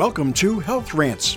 Welcome 0.00 0.32
to 0.32 0.60
Health 0.60 0.94
Rants. 0.94 1.36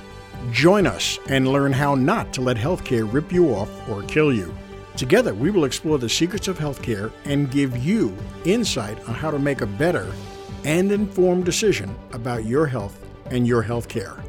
Join 0.51 0.87
us 0.87 1.19
and 1.27 1.49
learn 1.49 1.73
how 1.73 1.95
not 1.95 2.31
to 2.31 2.39
let 2.39 2.55
healthcare 2.55 3.11
rip 3.11 3.29
you 3.29 3.53
off 3.53 3.69
or 3.89 4.03
kill 4.03 4.31
you. 4.31 4.55
Together, 4.95 5.33
we 5.33 5.51
will 5.51 5.65
explore 5.65 5.97
the 5.97 6.07
secrets 6.07 6.47
of 6.47 6.57
healthcare 6.57 7.11
and 7.25 7.51
give 7.51 7.77
you 7.85 8.15
insight 8.45 8.97
on 9.09 9.15
how 9.15 9.31
to 9.31 9.37
make 9.37 9.59
a 9.59 9.65
better 9.65 10.09
and 10.63 10.93
informed 10.93 11.43
decision 11.43 11.93
about 12.13 12.45
your 12.45 12.65
health 12.65 13.05
and 13.31 13.45
your 13.45 13.61
healthcare. 13.61 14.23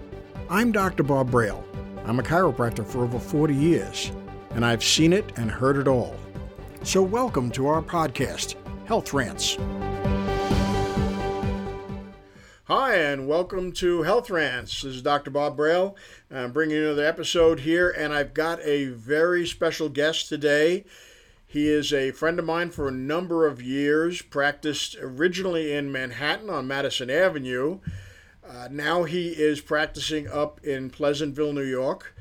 I'm 0.51 0.73
Dr. 0.73 1.05
Bob 1.05 1.30
Braile. 1.30 1.62
I'm 2.05 2.19
a 2.19 2.25
chiropractor 2.25 2.85
for 2.85 3.05
over 3.05 3.21
40 3.21 3.55
years, 3.55 4.11
and 4.57 4.66
I've 4.66 4.82
seen 4.82 5.12
it 5.12 5.39
and 5.39 5.48
heard 5.48 5.77
it 5.77 5.87
all. 5.87 6.16
So, 6.82 7.03
welcome 7.03 7.53
to 7.53 7.69
our 7.69 7.82
podcast, 7.82 8.57
Health 8.89 9.14
Rants. 9.14 9.59
Hi, 12.68 12.95
and 12.95 13.29
welcome 13.29 13.73
to 13.73 14.04
Health 14.04 14.31
Rants. 14.31 14.81
This 14.81 14.95
is 14.95 15.03
Dr. 15.03 15.31
Bob 15.31 15.54
Braile. 15.54 15.95
I'm 16.31 16.50
bringing 16.50 16.77
you 16.79 16.87
another 16.87 17.04
episode 17.04 17.61
here, 17.61 17.90
and 17.90 18.14
I've 18.14 18.32
got 18.32 18.59
a 18.63 18.87
very 18.87 19.46
special 19.46 19.90
guest 19.90 20.31
today. 20.31 20.87
He 21.46 21.68
is 21.68 21.93
a 21.93 22.13
friend 22.13 22.39
of 22.39 22.46
mine 22.46 22.71
for 22.71 22.89
a 22.89 22.90
number 22.90 23.46
of 23.46 23.61
years, 23.61 24.23
practiced 24.23 24.96
originally 24.99 25.75
in 25.75 25.93
Manhattan 25.93 26.49
on 26.49 26.67
Madison 26.67 27.11
Avenue. 27.11 27.81
Uh, 28.43 28.68
now 28.71 29.03
he 29.03 29.32
is 29.32 29.61
practicing 29.61 30.26
up 30.26 30.59
in 30.65 30.89
Pleasantville, 30.89 31.53
New 31.53 31.65
York. 31.65 32.17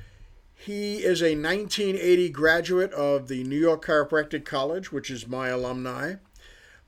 He 0.53 0.97
is 0.97 1.21
a 1.21 1.38
1980 1.38 2.30
graduate 2.31 2.91
of 2.91 3.30
the 3.30 3.45
New 3.45 3.57
York 3.57 3.85
Chiropractic 3.85 4.44
College, 4.44 4.91
which 4.91 5.09
is 5.09 5.25
my 5.25 5.47
alumni. 5.47 6.16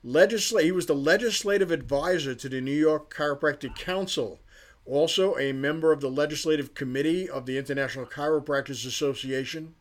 He 0.06 0.70
was 0.70 0.86
the 0.86 0.94
legislative 0.94 1.72
advisor 1.72 2.36
to 2.36 2.48
the 2.48 2.60
New 2.60 2.70
York 2.70 3.12
Chiropractic 3.12 3.74
Council, 3.74 4.38
also 4.84 5.36
a 5.36 5.50
member 5.50 5.90
of 5.90 6.00
the 6.00 6.08
legislative 6.08 6.74
committee 6.74 7.28
of 7.28 7.44
the 7.44 7.58
International 7.58 8.06
Chiropractors 8.06 8.86
Association. 8.86 9.74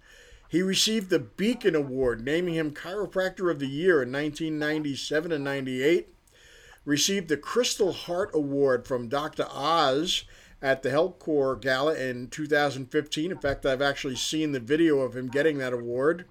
He 0.49 0.63
received 0.63 1.11
the 1.11 1.19
Beacon 1.19 1.75
Award, 1.75 2.25
naming 2.25 2.55
him 2.55 2.71
Chiropractor 2.71 3.51
of 3.51 3.59
the 3.59 3.67
Year 3.67 4.01
in 4.01 4.11
1997 4.11 5.31
and 5.31 5.43
98. 5.43 6.07
Received 6.85 7.27
the 7.27 7.37
Crystal 7.37 7.93
Heart 7.93 8.31
Award 8.33 8.87
from 8.87 9.07
Dr. 9.07 9.45
Oz 9.47 10.23
at 10.59 10.81
the 10.81 10.89
Health 10.89 11.19
Corps 11.19 11.55
Gala 11.55 11.93
in 11.93 12.29
2015. 12.29 13.29
In 13.29 13.37
fact, 13.37 13.63
I've 13.63 13.79
actually 13.79 14.15
seen 14.15 14.53
the 14.53 14.59
video 14.59 15.01
of 15.01 15.15
him 15.15 15.27
getting 15.27 15.59
that 15.59 15.73
award 15.73 16.25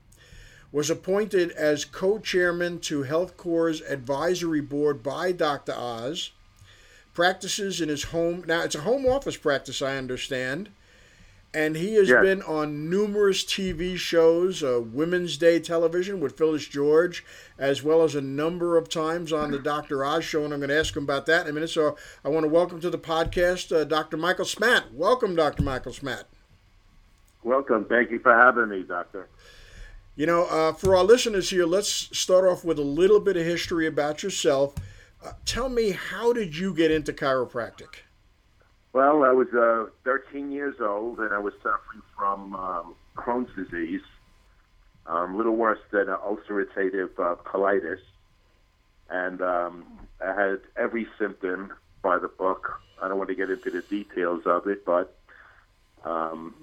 was 0.75 0.91
appointed 0.91 1.53
as 1.53 1.85
co-chairman 1.85 2.81
to 2.81 3.05
Health 3.05 3.37
Corps' 3.37 3.81
advisory 3.89 4.61
board 4.61 5.05
by 5.05 5.31
Dr. 5.31 5.73
Oz. 5.73 6.33
Practices 7.15 7.81
in 7.81 7.89
his 7.89 8.03
home 8.07 8.43
now. 8.45 8.63
It's 8.65 8.75
a 8.75 8.81
home 8.81 9.07
office 9.07 9.37
practice, 9.37 9.81
I 9.81 9.97
understand, 9.97 10.71
and 11.55 11.77
he 11.77 11.95
has 11.95 12.09
Yes. 12.09 12.21
been 12.25 12.43
on 12.43 12.91
numerous 12.91 13.45
TV 13.45 13.97
shows, 13.97 14.65
uh, 14.65 14.81
Women's 14.81 15.37
Day 15.37 15.61
television 15.61 16.19
with 16.19 16.37
Phyllis 16.37 16.67
George, 16.67 17.25
as 17.57 17.85
well 17.85 18.03
as 18.03 18.17
a 18.17 18.21
number 18.21 18.77
of 18.77 18.89
times 18.89 19.33
on 19.33 19.53
the 19.53 19.61
Dr. 19.61 20.05
Oz 20.05 20.25
show. 20.25 20.45
And 20.45 20.53
I'm 20.53 20.59
going 20.59 20.71
to 20.71 20.77
ask 20.77 20.97
him 20.97 21.05
about 21.05 21.27
that 21.27 21.43
in 21.45 21.51
a 21.51 21.53
minute. 21.53 21.71
So 21.71 21.97
I 22.25 22.31
want 22.31 22.43
to 22.43 22.51
welcome 22.51 22.81
to 22.81 22.91
the 22.91 22.99
podcast 22.99 23.71
uh, 23.71 23.85
Dr. 23.85 24.17
Michael 24.17 24.45
Smatt. 24.45 24.93
Welcome, 24.93 25.37
Dr. 25.37 25.63
Michael 25.63 25.93
Smatt. 25.93 26.25
Welcome. 27.45 27.85
Thank 27.85 28.11
you 28.11 28.19
for 28.19 28.35
having 28.35 28.71
me, 28.71 28.83
Doctor. 28.83 29.29
You 30.17 30.27
know, 30.27 30.45
uh, 30.45 30.73
for 30.73 30.97
our 30.97 31.03
listeners 31.03 31.51
here, 31.51 31.67
let's 31.67 31.89
start 32.17 32.45
off 32.45 32.65
with 32.65 32.79
a 32.79 32.83
little 32.83 33.19
bit 33.19 33.37
of 33.37 33.45
history 33.45 33.89
about 33.89 34.23
yourself. 34.23 34.75
Uh, 35.25 35.33
tell 35.45 35.69
me, 35.69 35.91
how 35.91 36.33
did 36.33 36.57
you 36.57 36.73
get 36.73 36.93
into 36.93 37.13
chiropractic? 37.13 38.05
Well, 38.93 39.25
I 39.25 39.33
was 39.33 39.49
uh, 39.53 39.91
13 40.05 40.53
years 40.53 40.77
old 40.81 41.19
and 41.19 41.35
I 41.35 41.39
was 41.39 41.53
suffering 41.55 42.03
from 42.17 42.55
um, 42.55 42.95
Crohn's 43.17 43.51
disease, 43.57 44.03
um, 45.07 45.35
a 45.35 45.37
little 45.37 45.57
worse 45.57 45.81
than 45.91 46.07
ulcerative 46.07 47.11
uh, 47.19 47.35
colitis. 47.43 47.99
And 49.11 49.43
um, 49.43 49.85
I 50.25 50.33
had 50.33 50.61
every 50.77 51.09
symptom 51.19 51.73
by 52.03 52.19
the 52.19 52.29
book. 52.29 52.81
I 53.03 53.09
don't 53.09 53.19
want 53.19 53.31
to 53.31 53.35
get 53.35 53.51
into 53.51 53.69
the 53.69 53.83
details 53.83 54.43
of 54.47 54.69
it, 54.69 54.85
but 54.85 55.19
um, 56.05 56.55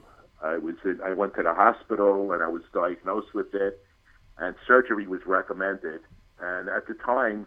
I 0.44 0.57
was 0.57 0.75
in, 0.84 1.00
I 1.03 1.13
went 1.13 1.35
to 1.35 1.44
the 1.44 1.53
hospital 1.53 2.31
and 2.31 2.41
I 2.41 2.47
was 2.47 2.63
diagnosed 2.74 3.34
with 3.34 3.53
it, 3.53 3.84
and 4.38 4.56
surgery 4.68 5.07
was 5.07 5.22
recommended. 5.25 6.02
And 6.40 6.69
at 6.69 6.88
the 6.88 6.96
time, 6.96 7.46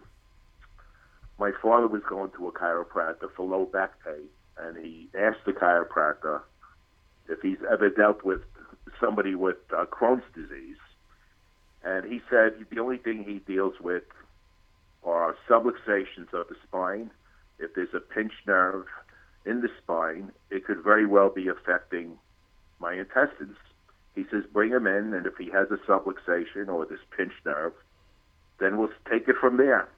my 1.38 1.50
father 1.60 1.88
was 1.88 2.02
going 2.08 2.30
to 2.36 2.48
a 2.48 2.52
chiropractor 2.52 3.28
for 3.36 3.46
low 3.46 3.64
back 3.64 3.92
pain, 4.04 4.28
and 4.58 4.76
he 4.76 5.08
asked 5.18 5.44
the 5.44 5.52
chiropractor 5.52 6.40
if 7.28 7.40
he's 7.40 7.58
ever 7.70 7.90
dealt 7.90 8.22
with 8.24 8.42
somebody 9.00 9.34
with 9.34 9.56
uh, 9.76 9.86
Crohn's 9.86 10.22
disease. 10.34 10.76
And 11.82 12.04
he 12.10 12.20
said 12.30 12.64
the 12.70 12.80
only 12.80 12.98
thing 12.98 13.24
he 13.24 13.40
deals 13.40 13.74
with 13.80 14.04
are 15.04 15.36
subluxations 15.48 16.32
of 16.32 16.48
the 16.48 16.56
spine. 16.66 17.10
If 17.58 17.74
there's 17.74 17.94
a 17.94 18.00
pinched 18.00 18.46
nerve 18.46 18.86
in 19.44 19.60
the 19.60 19.68
spine, 19.82 20.32
it 20.50 20.64
could 20.64 20.82
very 20.82 21.06
well 21.06 21.28
be 21.28 21.48
affecting 21.48 22.18
my 22.80 22.94
intestines. 22.94 23.56
He 24.14 24.24
says, 24.30 24.44
bring 24.52 24.70
him 24.70 24.86
in, 24.86 25.12
and 25.14 25.26
if 25.26 25.36
he 25.36 25.50
has 25.50 25.68
a 25.70 25.76
subluxation 25.90 26.68
or 26.68 26.86
this 26.86 27.00
pinched 27.16 27.44
nerve, 27.44 27.72
then 28.60 28.78
we'll 28.78 28.90
take 29.10 29.28
it 29.28 29.36
from 29.40 29.56
there. 29.56 29.88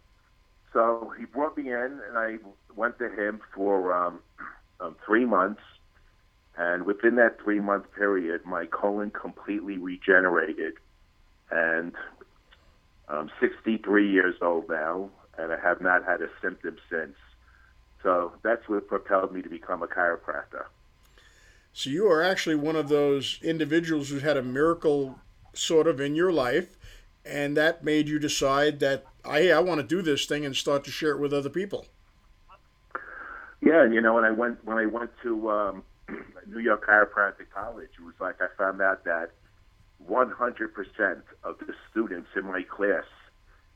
So 0.73 1.13
he 1.19 1.25
brought 1.27 1.57
me 1.57 1.71
in, 1.71 2.01
and 2.09 2.17
I 2.17 2.37
went 2.75 2.99
to 2.99 3.09
him 3.11 3.41
for 3.55 3.95
um, 3.95 4.21
um, 4.81 4.97
three 5.05 5.25
months. 5.25 5.61
And 6.59 6.87
within 6.87 7.17
that 7.17 7.39
three 7.43 7.61
month 7.61 7.85
period, 7.95 8.45
my 8.47 8.67
colon 8.67 9.11
completely 9.11 9.77
regenerated. 9.77 10.75
And 11.51 11.93
I'm 13.09 13.31
63 13.41 14.11
years 14.11 14.35
old 14.41 14.69
now, 14.69 15.11
and 15.39 15.53
I 15.53 15.59
have 15.61 15.81
not 15.81 16.05
had 16.05 16.23
a 16.23 16.29
symptom 16.43 16.77
since. 16.91 17.17
So 18.03 18.33
that's 18.43 18.69
what 18.69 18.89
propelled 18.89 19.33
me 19.33 19.43
to 19.43 19.49
become 19.49 19.83
a 19.83 19.87
chiropractor. 19.87 20.65
So 21.77 21.91
you 21.91 22.11
are 22.11 22.23
actually 22.23 22.55
one 22.55 22.75
of 22.75 22.89
those 22.89 23.39
individuals 23.43 24.09
who 24.09 24.21
had 24.21 24.39
a 24.39 24.43
miracle 24.43 25.19
sort 25.53 25.87
of 25.87 26.01
in 26.01 26.15
your 26.15 26.33
life, 26.33 26.79
and 27.23 27.55
that 27.59 27.85
made 27.85 28.09
you 28.09 28.19
decide 28.19 28.81
that 28.81 29.05
I 29.27 29.51
I 29.51 29.61
want 29.61 29.83
to 29.83 29.87
do 29.87 30.01
this 30.01 30.25
thing 30.25 30.47
and 30.47 30.57
start 30.57 30.85
to 30.85 30.91
share 30.91 31.11
it 31.11 31.19
with 31.19 31.35
other 31.35 31.51
people. 31.51 31.85
Yeah, 33.61 33.83
and 33.83 33.93
you 33.93 34.01
know, 34.01 34.15
when 34.15 34.25
I 34.25 34.31
went 34.31 34.65
when 34.65 34.79
I 34.79 34.87
went 34.87 35.11
to 35.23 35.51
um, 35.51 35.83
New 36.47 36.61
York 36.61 36.87
Chiropractic 36.87 37.51
College, 37.55 37.91
it 37.99 38.03
was 38.03 38.15
like 38.21 38.37
I 38.41 38.47
found 38.57 38.81
out 38.81 39.05
that 39.05 39.33
100% 40.09 41.23
of 41.45 41.59
the 41.59 41.75
students 41.91 42.31
in 42.35 42.47
my 42.47 42.63
class 42.63 43.05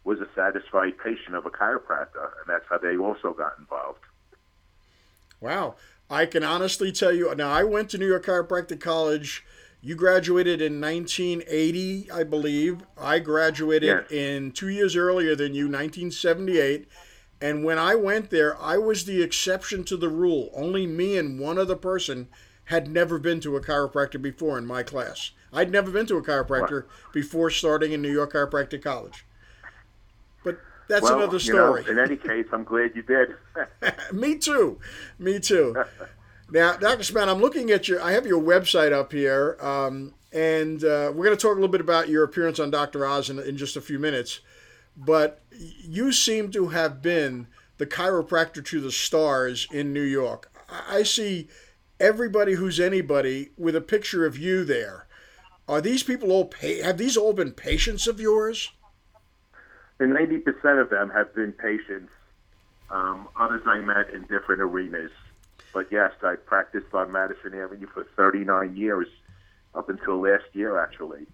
was 0.05 0.21
a 0.21 0.29
satisfied 0.35 0.97
patient 1.05 1.37
of 1.37 1.45
a 1.45 1.51
chiropractor, 1.51 2.31
and 2.41 2.49
that's 2.49 2.65
how 2.71 2.79
they 2.79 2.97
also 2.97 3.35
got 3.35 3.59
involved. 3.59 4.01
Wow. 5.39 5.75
I 6.11 6.27
can 6.27 6.43
honestly 6.43 6.91
tell 6.91 7.13
you 7.13 7.33
now, 7.37 7.51
I 7.51 7.63
went 7.63 7.89
to 7.91 7.99
New 7.99 8.09
York 8.09 8.27
Chiropractic 8.27 8.81
College. 8.81 9.45
You 9.81 9.95
graduated 9.95 10.61
in 10.61 10.81
1980, 10.81 12.11
I 12.11 12.25
believe. 12.25 12.83
I 12.99 13.21
graduated 13.21 13.87
Yes. 13.89 14.11
in 14.11 14.51
two 14.53 14.69
years 14.69 14.97
earlier 14.97 15.35
than 15.37 15.55
you, 15.55 15.69
1978. 15.69 16.89
And 17.41 17.65
when 17.65 17.79
I 17.79 17.95
went 17.95 18.31
there, 18.31 18.61
I 18.61 18.77
was 18.77 19.05
the 19.05 19.23
exception 19.23 19.85
to 19.85 19.97
the 19.97 20.11
rule. 20.11 20.51
Only 20.55 20.87
me 20.87 21.17
and 21.17 21.39
one 21.41 21.59
other 21.59 21.77
person 21.77 22.29
had 22.65 22.89
never 22.89 23.19
been 23.19 23.41
to 23.41 23.57
a 23.57 23.61
chiropractor 23.61 24.21
before 24.21 24.59
in 24.59 24.67
my 24.67 24.83
class. 24.83 25.31
I'd 25.53 25.71
never 25.71 25.91
been 25.91 26.07
to 26.07 26.17
a 26.17 26.23
chiropractor 26.23 26.85
before 27.13 27.51
starting 27.51 27.93
in 27.93 28.03
New 28.03 28.13
York 28.13 28.33
Chiropractic 28.35 28.83
College. 28.83 29.25
But 30.45 30.59
that's 30.91 31.05
well, 31.05 31.19
another 31.19 31.39
you 31.39 31.55
know, 31.55 31.77
story. 31.77 31.85
in 31.89 31.99
any 31.99 32.17
case, 32.17 32.47
I'm 32.53 32.65
glad 32.65 32.97
you 32.97 33.03
did. 33.03 33.37
Me 34.13 34.37
too. 34.37 34.81
Me 35.19 35.39
too. 35.39 35.77
now, 36.51 36.77
Dr. 36.77 37.05
Span, 37.05 37.29
I'm 37.29 37.41
looking 37.41 37.71
at 37.71 37.87
your, 37.87 38.03
I 38.03 38.11
have 38.13 38.27
your 38.27 38.43
website 38.43 38.93
up 38.93 39.13
here, 39.13 39.57
um, 39.61 40.15
and 40.33 40.83
uh, 40.83 41.13
we're 41.15 41.25
going 41.25 41.37
to 41.37 41.41
talk 41.41 41.53
a 41.53 41.55
little 41.55 41.69
bit 41.69 41.81
about 41.81 42.09
your 42.09 42.25
appearance 42.25 42.59
on 42.59 42.71
Dr. 42.73 43.07
Oz 43.07 43.31
in, 43.31 43.39
in 43.39 43.57
just 43.57 43.77
a 43.77 43.81
few 43.81 44.01
minutes. 44.01 44.41
But 44.97 45.43
you 45.53 46.13
seem 46.13 46.51
to 46.51 46.69
have 46.69 47.01
been 47.01 47.47
the 47.79 47.87
chiropractor 47.87 48.65
to 48.65 48.81
the 48.81 48.91
stars 48.91 49.69
in 49.71 49.93
New 49.93 50.03
York. 50.03 50.51
I 50.69 50.99
I 50.99 51.03
see 51.05 51.49
everybody 52.01 52.55
who's 52.55 52.81
anybody 52.81 53.51
with 53.57 53.77
a 53.77 53.81
picture 53.81 54.27
of 54.27 54.37
you 54.39 54.65
there. 54.65 55.07
Are 55.69 55.81
these 55.81 56.03
people 56.03 56.33
all, 56.33 56.47
pa- 56.47 56.83
have 56.83 56.99
these 56.99 57.17
all 57.17 57.33
been 57.33 57.53
patients 57.53 58.09
of 58.09 58.21
yours? 58.21 58.73
And 60.01 60.13
90% 60.13 60.81
of 60.81 60.91
them 60.91 61.11
have 61.11 61.35
been 61.35 61.53
patients. 61.53 62.11
Um, 62.91 63.29
others 63.39 63.63
I 63.67 63.79
met 63.79 64.11
in 64.11 64.23
different 64.23 64.61
arenas. 64.61 65.13
But 65.73 65.87
yes, 65.93 66.13
I 66.23 66.35
practiced 66.35 66.93
on 66.93 67.13
Madison 67.13 67.55
Avenue 67.55 67.87
for 67.95 68.05
39 68.17 68.77
years, 68.77 69.07
up 69.75 69.89
until 69.89 70.21
last 70.21 70.47
year, 70.53 70.83
actually. 70.83 71.27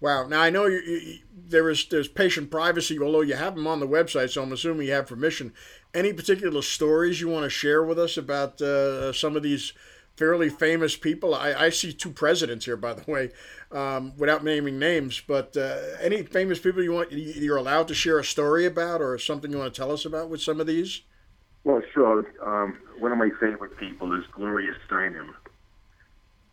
Wow. 0.00 0.26
Now 0.26 0.40
I 0.40 0.48
know 0.48 0.64
you, 0.64 0.78
you, 0.78 1.18
there 1.34 1.68
is 1.68 1.86
there's 1.86 2.08
patient 2.08 2.50
privacy, 2.50 2.98
although 2.98 3.20
you 3.20 3.34
have 3.34 3.54
them 3.54 3.66
on 3.66 3.80
the 3.80 3.86
website, 3.86 4.30
so 4.30 4.42
I'm 4.42 4.52
assuming 4.52 4.86
you 4.86 4.94
have 4.94 5.08
permission. 5.08 5.52
Any 5.92 6.14
particular 6.14 6.62
stories 6.62 7.20
you 7.20 7.28
want 7.28 7.44
to 7.44 7.50
share 7.50 7.84
with 7.84 7.98
us 7.98 8.16
about 8.16 8.62
uh, 8.62 9.12
some 9.12 9.36
of 9.36 9.42
these 9.42 9.74
fairly 10.20 10.50
famous 10.50 10.96
people? 10.96 11.34
I, 11.34 11.54
I 11.54 11.70
see 11.70 11.92
two 11.92 12.10
presidents 12.10 12.66
here, 12.66 12.76
by 12.76 12.92
the 12.92 13.10
way, 13.10 13.30
um, 13.72 14.12
without 14.16 14.44
naming 14.44 14.78
names. 14.78 15.20
But 15.26 15.56
uh, 15.56 15.78
any 16.00 16.22
famous 16.22 16.58
people 16.58 16.82
you 16.82 16.92
want 16.92 17.10
you're 17.10 17.56
allowed 17.56 17.88
to 17.88 17.94
share 17.94 18.18
a 18.18 18.24
story 18.24 18.66
about, 18.66 19.00
or 19.00 19.18
something 19.18 19.50
you 19.50 19.58
want 19.58 19.74
to 19.74 19.80
tell 19.80 19.90
us 19.90 20.04
about 20.04 20.28
with 20.28 20.42
some 20.42 20.60
of 20.60 20.66
these? 20.66 21.00
Well, 21.64 21.82
sure. 21.92 22.26
Um, 22.44 22.78
one 22.98 23.12
of 23.12 23.18
my 23.18 23.30
favorite 23.40 23.76
people 23.78 24.12
is 24.12 24.24
Gloria 24.32 24.72
Steinem 24.86 25.34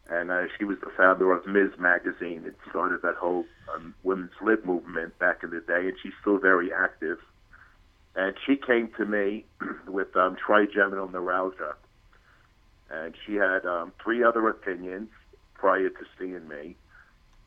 and 0.09 0.31
uh, 0.31 0.43
she 0.57 0.63
was 0.63 0.77
the 0.79 0.91
founder 0.95 1.33
of 1.33 1.45
Ms. 1.45 1.71
Magazine. 1.77 2.43
It 2.45 2.55
started 2.69 3.01
that 3.01 3.15
whole 3.15 3.45
um, 3.73 3.93
women's 4.03 4.31
lib 4.41 4.63
movement 4.65 5.17
back 5.19 5.43
in 5.43 5.49
the 5.49 5.59
day, 5.59 5.87
and 5.87 5.93
she's 6.01 6.13
still 6.21 6.37
very 6.37 6.71
active. 6.71 7.17
And 8.15 8.33
she 8.45 8.55
came 8.55 8.89
to 8.97 9.05
me 9.05 9.45
with 9.87 10.15
um, 10.15 10.37
trigeminal 10.37 11.09
neuralgia, 11.09 11.75
and 12.89 13.13
she 13.25 13.35
had 13.35 13.65
um, 13.65 13.91
three 14.03 14.23
other 14.23 14.47
opinions 14.47 15.09
prior 15.53 15.89
to 15.89 16.05
seeing 16.17 16.47
me 16.47 16.75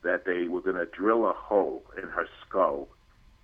that 0.03 0.25
they 0.25 0.49
were 0.49 0.61
going 0.61 0.77
to 0.77 0.87
drill 0.87 1.27
a 1.27 1.33
hole 1.33 1.83
in 1.97 2.09
her 2.09 2.27
skull 2.47 2.89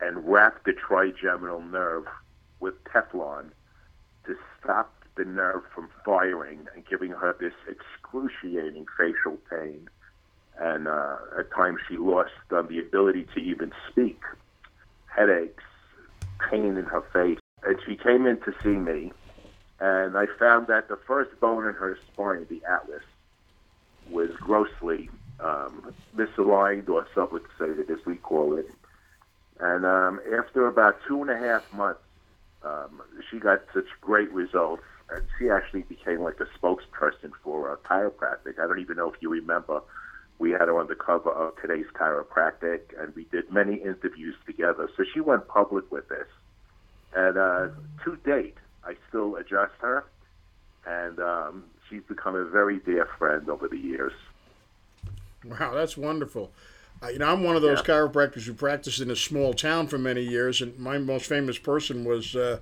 and 0.01 0.27
wrap 0.27 0.65
the 0.65 0.73
trigeminal 0.73 1.61
nerve 1.63 2.05
with 2.61 2.75
Teflon 2.85 3.51
to 4.27 4.37
stop 4.61 4.93
the 5.17 5.25
nerve 5.25 5.63
from 5.75 5.89
firing 6.05 6.67
and 6.75 6.87
giving 6.87 7.11
her 7.11 7.35
this 7.39 7.55
excruciating 7.69 8.87
facial 8.99 9.39
pain. 9.51 9.89
And 10.59 10.89
uh, 10.89 11.17
at 11.39 11.51
times 11.53 11.81
she 11.89 11.97
lost 11.97 12.31
um, 12.51 12.69
the 12.69 12.79
ability 12.79 13.27
to 13.35 13.41
even 13.41 13.73
speak, 13.91 14.21
headaches, 15.07 15.65
pain 16.51 16.77
in 16.77 16.85
her 16.85 17.03
face. 17.13 17.39
And 17.63 17.77
she 17.87 17.97
came 17.97 18.27
in 18.27 18.39
to 18.41 18.55
see 18.63 18.71
me, 18.71 19.13
and 19.81 20.17
I 20.17 20.27
found 20.39 20.69
that 20.69 20.89
the 20.89 20.97
first 20.97 21.39
bone 21.41 21.67
in 21.67 21.75
her 21.75 21.99
spine, 22.13 22.47
the 22.49 22.63
atlas, 22.65 23.03
was 24.11 24.31
grossly 24.37 25.11
um, 25.41 25.95
misaligned 26.17 26.89
or 26.89 27.07
subluxated, 27.15 27.91
as 27.91 28.05
we 28.07 28.17
call 28.17 28.57
it. 28.57 28.71
And 29.61 29.85
um, 29.85 30.21
after 30.39 30.67
about 30.67 30.99
two 31.07 31.21
and 31.23 31.31
a 31.31 31.37
half 31.37 31.71
months, 31.73 32.01
um, 32.63 33.03
she 33.31 33.39
got 33.39 33.63
such 33.75 33.87
great 34.01 34.31
results 34.33 34.83
and 35.11 35.23
she 35.39 35.51
actually 35.51 35.83
became 35.83 36.21
like 36.21 36.41
a 36.41 36.47
spokesperson 36.59 37.31
for 37.43 37.71
uh, 37.71 37.77
chiropractic. 37.89 38.59
I 38.59 38.67
don't 38.67 38.81
even 38.81 38.97
know 38.97 39.11
if 39.13 39.21
you 39.21 39.31
remember. 39.31 39.83
We 40.39 40.51
had 40.51 40.63
her 40.63 40.79
on 40.79 40.89
the 40.89 40.95
cover 40.95 41.31
of 41.31 41.55
today's 41.61 41.87
chiropractic, 41.95 42.81
and 43.01 43.15
we 43.15 43.25
did 43.25 43.51
many 43.51 43.77
interviews 43.77 44.35
together. 44.45 44.91
So 44.97 45.05
she 45.15 45.21
went 45.21 45.49
public 45.49 45.91
with 45.91 46.09
this, 46.09 46.27
and 47.15 47.39
uh, 47.39 47.69
to 48.05 48.17
date, 48.25 48.57
I 48.87 48.95
still 49.09 49.37
adjust 49.37 49.75
her, 49.81 50.05
and 50.87 51.19
um, 51.21 51.65
she's 51.89 52.03
become 52.09 52.35
a 52.35 52.45
very 52.45 52.79
dear 52.79 53.09
friend 53.19 53.49
over 53.49 53.69
the 53.69 53.79
years. 53.79 54.13
Wow, 55.45 55.75
that's 55.75 55.97
wonderful. 55.97 56.53
Uh, 57.03 57.09
you 57.09 57.19
know, 57.19 57.31
I'm 57.31 57.45
one 57.45 57.57
of 57.57 57.63
those 57.63 57.81
yeah. 57.87 57.95
chiropractors 57.95 58.45
who 58.45 58.55
practiced 58.55 59.01
in 59.01 59.11
a 59.11 59.17
small 59.17 59.53
town 59.53 59.87
for 59.87 59.99
many 59.99 60.23
years, 60.23 60.63
and 60.63 60.79
my 60.79 60.99
most 60.99 61.27
famous 61.27 61.59
person 61.59 62.05
was. 62.05 62.35
Uh, 62.35 62.61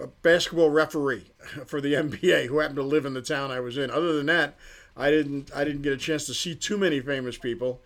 a 0.00 0.06
basketball 0.06 0.70
referee 0.70 1.24
for 1.66 1.80
the 1.80 1.94
NBA 1.94 2.46
who 2.46 2.58
happened 2.58 2.76
to 2.76 2.82
live 2.82 3.04
in 3.04 3.14
the 3.14 3.22
town 3.22 3.50
I 3.50 3.60
was 3.60 3.76
in. 3.76 3.90
Other 3.90 4.12
than 4.12 4.26
that, 4.26 4.54
I 4.96 5.10
didn't 5.10 5.50
I 5.54 5.64
didn't 5.64 5.82
get 5.82 5.92
a 5.92 5.96
chance 5.96 6.26
to 6.26 6.34
see 6.34 6.54
too 6.54 6.78
many 6.78 7.00
famous 7.00 7.38
people. 7.38 7.80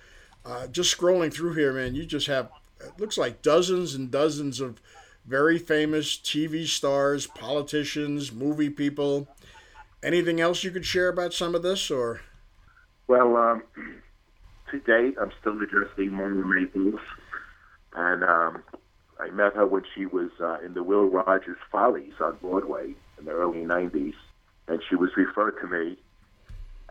Uh, 0.45 0.67
just 0.67 0.97
scrolling 0.97 1.33
through 1.33 1.55
here, 1.55 1.73
man, 1.73 1.95
you 1.95 2.05
just 2.05 2.27
have 2.27 2.51
it 2.81 2.99
looks 2.99 3.17
like 3.17 3.43
dozens 3.43 3.95
and 3.95 4.11
dozens 4.11 4.61
of 4.61 4.81
very 5.27 5.59
famous 5.59 6.17
TV 6.17 6.67
stars, 6.67 7.27
politicians, 7.27 8.33
movie 8.33 8.71
people. 8.71 9.29
Anything 10.03 10.41
else 10.41 10.65
you 10.65 10.71
could 10.71 10.85
share 10.87 11.09
about 11.09 11.33
some 11.33 11.55
of 11.55 11.63
this, 11.63 11.91
or? 11.91 12.21
Well, 13.07 13.37
um, 13.37 13.63
to 14.71 14.81
date, 14.81 15.17
I'm 15.21 15.33
still 15.41 15.61
addressing 15.63 16.11
Marla 16.11 16.45
Maples, 16.45 17.01
and 17.95 18.25
um, 18.25 18.63
I 19.21 19.31
met 19.31 19.55
her 19.55 19.67
when 19.67 19.85
she 19.95 20.07
was 20.07 20.31
uh, 20.41 20.59
in 20.65 20.75
the 20.75 20.83
Will 20.83 21.05
Rogers 21.05 21.59
Follies 21.71 22.15
on 22.21 22.39
Broadway 22.41 22.95
in 23.19 23.25
the 23.27 23.31
early 23.31 23.61
'90s, 23.61 24.15
and 24.67 24.83
she 24.89 24.97
was 24.97 25.11
referred 25.17 25.61
to 25.61 25.69
me, 25.69 25.99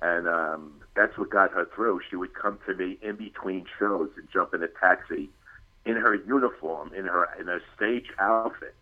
and 0.02 0.28
um, 0.28 0.74
that's 0.96 1.18
what 1.18 1.30
got 1.30 1.52
her 1.52 1.68
through. 1.76 2.02
She 2.10 2.16
would 2.16 2.34
come 2.34 2.60
to 2.66 2.76
me 2.76 2.98
in 3.02 3.18
between 3.18 3.66
shows 3.78 4.10
and 4.16 4.28
jump 4.32 4.54
in 4.54 4.64
a 4.64 4.68
taxi, 4.68 5.30
in 5.86 5.96
her 5.96 6.16
uniform, 6.16 6.92
in 6.94 7.06
her 7.06 7.28
in 7.40 7.48
her 7.48 7.62
stage 7.76 8.08
outfit, 8.20 8.76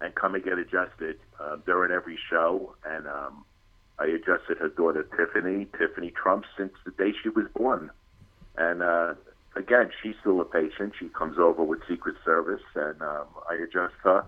and 0.00 0.14
come 0.14 0.34
and 0.34 0.44
get 0.44 0.58
adjusted 0.58 1.18
uh, 1.40 1.56
during 1.64 1.92
every 1.92 2.18
show. 2.30 2.74
And 2.84 3.06
um, 3.06 3.44
I 3.98 4.06
adjusted 4.06 4.58
her 4.58 4.68
daughter 4.68 5.06
Tiffany, 5.16 5.66
Tiffany 5.78 6.10
Trump, 6.10 6.44
since 6.56 6.72
the 6.84 6.90
day 6.92 7.12
she 7.22 7.28
was 7.28 7.46
born, 7.54 7.90
and 8.56 8.82
uh, 8.82 9.14
again, 9.56 9.90
she's 10.02 10.14
still 10.20 10.40
a 10.40 10.44
patient. 10.44 10.94
She 10.98 11.08
comes 11.08 11.38
over 11.38 11.62
with 11.62 11.80
Secret 11.88 12.16
Service, 12.24 12.62
and 12.74 13.00
um, 13.02 13.26
I 13.48 13.54
adjust 13.54 13.94
her. 14.02 14.24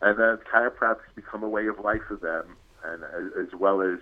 And 0.00 0.18
then 0.18 0.38
chiropractic 0.52 1.14
become 1.14 1.42
a 1.42 1.48
way 1.48 1.66
of 1.66 1.78
life 1.80 2.02
for 2.06 2.16
them, 2.16 2.56
and 2.84 3.02
as, 3.04 3.46
as 3.46 3.58
well 3.58 3.82
as 3.82 3.98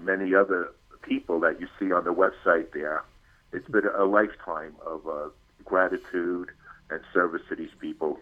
many 0.00 0.34
other 0.34 0.72
people 1.02 1.40
that 1.40 1.60
you 1.60 1.68
see 1.78 1.92
on 1.92 2.04
the 2.04 2.14
website 2.14 2.72
there. 2.72 3.04
It's 3.52 3.68
been 3.68 3.86
a 3.86 4.04
lifetime 4.04 4.76
of 4.86 5.06
uh, 5.06 5.28
gratitude 5.64 6.50
and 6.90 7.00
service 7.12 7.42
to 7.48 7.56
these 7.56 7.70
people. 7.80 8.18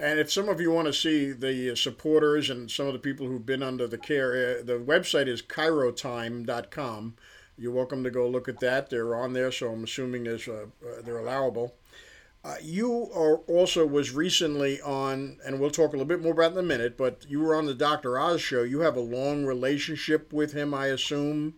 And 0.00 0.18
if 0.18 0.32
some 0.32 0.48
of 0.48 0.60
you 0.60 0.70
want 0.70 0.86
to 0.86 0.94
see 0.94 1.32
the 1.32 1.76
supporters 1.76 2.48
and 2.48 2.70
some 2.70 2.86
of 2.86 2.94
the 2.94 2.98
people 2.98 3.26
who've 3.26 3.44
been 3.44 3.62
under 3.62 3.86
the 3.86 3.98
care, 3.98 4.32
uh, 4.60 4.62
the 4.64 4.78
website 4.78 5.28
is 5.28 5.42
chirotime.com. 5.42 7.16
you're 7.58 7.72
welcome 7.72 8.02
to 8.04 8.10
go 8.10 8.26
look 8.26 8.48
at 8.48 8.60
that. 8.60 8.88
They're 8.88 9.14
on 9.14 9.34
there, 9.34 9.52
so 9.52 9.70
I'm 9.72 9.84
assuming 9.84 10.24
there's 10.24 10.48
uh, 10.48 10.66
uh, 10.82 11.02
they're 11.04 11.18
allowable. 11.18 11.74
Uh, 12.42 12.54
you 12.62 13.10
are 13.14 13.36
also 13.48 13.84
was 13.86 14.12
recently 14.12 14.80
on, 14.80 15.36
and 15.44 15.60
we'll 15.60 15.70
talk 15.70 15.88
a 15.88 15.92
little 15.92 16.06
bit 16.06 16.22
more 16.22 16.32
about 16.32 16.52
in 16.52 16.58
a 16.58 16.62
minute. 16.62 16.96
But 16.96 17.26
you 17.28 17.40
were 17.40 17.54
on 17.54 17.66
the 17.66 17.74
Dr. 17.74 18.18
Oz 18.18 18.40
show. 18.40 18.62
You 18.62 18.80
have 18.80 18.96
a 18.96 19.00
long 19.00 19.44
relationship 19.44 20.32
with 20.32 20.54
him, 20.54 20.72
I 20.72 20.86
assume. 20.86 21.56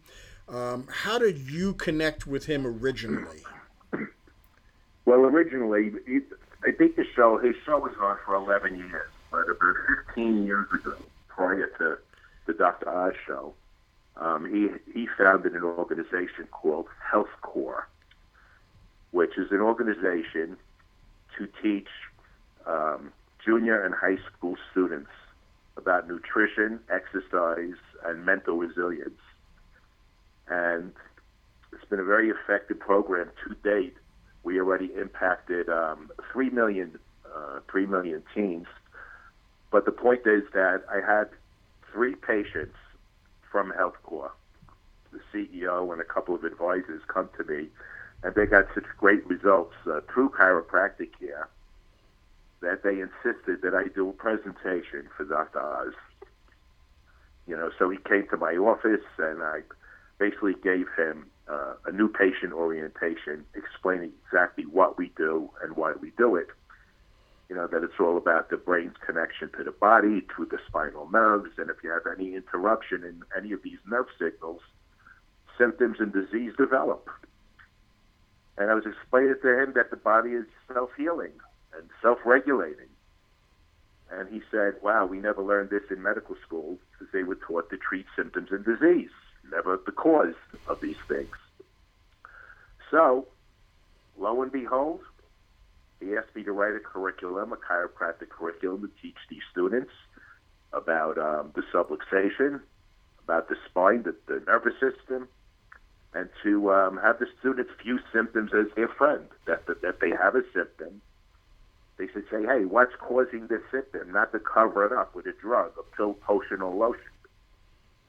Um, 0.49 0.89
how 0.91 1.19
did 1.19 1.39
you 1.49 1.75
connect 1.75 2.27
with 2.27 2.47
him 2.47 2.67
originally? 2.67 3.43
Well, 5.05 5.23
originally, 5.23 5.91
I 6.65 6.71
think 6.71 6.97
the 6.97 7.05
show 7.15 7.39
his 7.39 7.57
show 7.65 7.79
was 7.79 7.93
on 8.01 8.17
for 8.25 8.35
11 8.35 8.77
years, 8.77 9.11
but 9.31 9.45
about 9.49 9.75
15 10.07 10.47
years 10.47 10.69
ago, 10.73 10.95
prior 11.29 11.67
to 11.79 11.99
the 12.47 12.53
Dr. 12.53 12.89
Oz 12.89 13.15
show, 13.27 13.55
um, 14.17 14.45
he 14.45 14.69
he 14.93 15.09
founded 15.19 15.55
an 15.55 15.65
organization 15.65 16.47
called 16.51 16.87
Health 17.11 17.31
Corps, 17.41 17.89
which 19.11 19.39
is 19.39 19.51
an 19.51 19.61
organization 19.61 20.57
to 21.39 21.49
teach 21.63 21.89
um, 22.67 23.13
junior 23.45 23.83
and 23.83 23.95
high 23.95 24.19
school 24.31 24.57
students 24.71 25.11
about 25.77 26.07
nutrition, 26.07 26.79
exercise, 26.91 27.79
and 28.05 28.25
mental 28.25 28.57
resilience. 28.57 29.21
And 30.49 30.93
it's 31.73 31.85
been 31.87 32.01
a 32.01 32.05
very 32.05 32.29
effective 32.29 32.79
program 32.79 33.31
to 33.45 33.55
date. 33.65 33.97
We 34.45 34.59
already 34.59 34.91
impacted 34.99 35.69
um, 35.69 36.11
three 36.33 36.51
million, 36.51 36.99
uh, 37.27 37.61
three 37.71 37.87
million 37.87 38.23
teens. 38.35 38.67
But 39.71 39.85
the 39.85 39.93
point 39.93 40.27
is 40.27 40.43
that 40.53 40.83
I 40.91 41.01
had 41.01 41.29
three 41.93 42.15
patients 42.15 42.77
from 43.51 43.71
Health 43.71 43.97
Corps. 44.03 44.33
The 45.13 45.21
CEO 45.33 45.93
and 45.93 46.01
a 46.01 46.05
couple 46.05 46.35
of 46.35 46.45
advisors 46.45 47.03
come 47.07 47.29
to 47.39 47.45
me, 47.45 47.69
and 48.23 48.35
they 48.35 48.47
got 48.47 48.67
such 48.75 48.87
great 48.97 49.27
results 49.27 49.75
uh, 49.87 50.01
through 50.13 50.31
chiropractic 50.31 51.11
care 51.19 51.49
that 52.61 52.83
they 52.83 53.01
insisted 53.01 53.61
that 53.63 53.75
I 53.75 53.89
do 53.89 54.09
a 54.09 54.13
presentation 54.13 55.09
for 55.17 55.25
Dr. 55.25 55.61
Oz. 55.61 55.93
You 57.47 57.57
know, 57.57 57.71
so 57.79 57.91
he 57.91 57.99
came 57.99 58.27
to 58.29 58.37
my 58.37 58.55
office, 58.55 59.05
and 59.19 59.43
I 59.43 59.61
basically 60.19 60.55
gave 60.55 60.87
him 60.97 61.27
uh, 61.49 61.75
a 61.87 61.93
new 61.93 62.09
patient 62.09 62.53
orientation, 62.53 63.45
explaining 63.55 64.13
exactly 64.27 64.65
what 64.65 64.99
we 64.99 65.13
do 65.17 65.51
and 65.63 65.77
why 65.77 65.93
we 66.01 66.13
do 66.17 66.37
it 66.37 66.49
you 67.53 67.59
know, 67.59 67.67
that 67.67 67.85
it's 67.85 68.01
all 68.01 68.17
about 68.17 68.49
the 68.49 68.57
brain's 68.57 68.97
connection 69.05 69.51
to 69.59 69.63
the 69.63 69.73
body, 69.73 70.23
to 70.35 70.47
the 70.47 70.57
spinal 70.67 71.11
nerves, 71.11 71.51
and 71.59 71.69
if 71.69 71.77
you 71.85 71.91
have 71.91 72.07
any 72.11 72.35
interruption 72.35 73.05
in 73.05 73.23
any 73.37 73.53
of 73.53 73.63
these 73.63 73.77
nerve 73.87 74.07
signals, 74.19 74.63
symptoms 75.59 75.99
and 76.01 76.15
disease 76.15 76.55
develop. 76.57 77.11
And 78.57 78.71
I 78.71 78.75
was 78.75 78.85
explaining 78.87 79.35
to 79.43 79.63
him 79.63 79.75
that 79.75 79.91
the 79.91 79.99
body 79.99 80.31
is 80.31 80.47
self 80.73 80.89
healing 80.97 81.33
and 81.77 81.91
self 82.01 82.21
regulating. 82.25 82.89
And 84.11 84.31
he 84.31 84.41
said, 84.51 84.77
Wow, 84.83 85.05
we 85.05 85.19
never 85.19 85.43
learned 85.43 85.69
this 85.69 85.85
in 85.91 86.03
medical 86.03 86.37
school 86.47 86.79
because 86.93 87.13
they 87.13 87.23
were 87.23 87.35
taught 87.47 87.69
to 87.69 87.77
treat 87.77 88.07
symptoms 88.17 88.49
and 88.51 88.65
disease, 88.65 89.13
never 89.51 89.81
the 89.85 89.93
cause 89.93 90.35
of 90.69 90.81
these 90.81 90.97
things. 91.09 91.35
So, 92.91 93.27
lo 94.19 94.43
and 94.43 94.53
behold, 94.53 95.01
he 96.01 96.17
asked 96.17 96.35
me 96.35 96.43
to 96.45 96.53
write 96.53 96.75
a 96.75 96.81
curriculum, 96.81 97.53
a 97.53 97.57
chiropractic 97.57 98.29
curriculum 98.29 98.83
to 98.83 98.91
teach 99.01 99.17
these 99.31 99.43
students 99.51 99.93
about 100.73 101.19
um, 101.19 101.53
the 101.55 101.63
subluxation, 101.73 102.61
about 103.25 103.49
the 103.49 103.57
spine, 103.69 104.03
the, 104.03 104.15
the 104.27 104.43
nervous 104.47 104.75
system, 104.75 105.29
and 106.15 106.29
to 106.43 106.73
um, 106.73 106.99
have 106.99 107.19
the 107.19 107.27
students 107.39 107.71
view 107.83 107.99
symptoms 108.13 108.51
as 108.53 108.67
their 108.75 108.89
friend. 108.89 109.25
That, 109.47 109.67
that 109.67 109.81
that 109.83 110.01
they 110.01 110.11
have 110.11 110.35
a 110.35 110.43
symptom, 110.53 111.01
they 111.97 112.09
should 112.09 112.25
say, 112.31 112.45
"Hey, 112.45 112.65
what's 112.65 112.95
causing 112.99 113.47
this 113.47 113.63
symptom?" 113.71 114.13
Not 114.13 114.33
to 114.33 114.39
cover 114.39 114.85
it 114.85 114.93
up 114.93 115.15
with 115.15 115.27
a 115.27 115.33
drug, 115.33 115.73
a 115.79 115.97
pill, 115.97 116.15
potion, 116.15 116.61
or 116.61 116.75
lotion. 116.75 117.11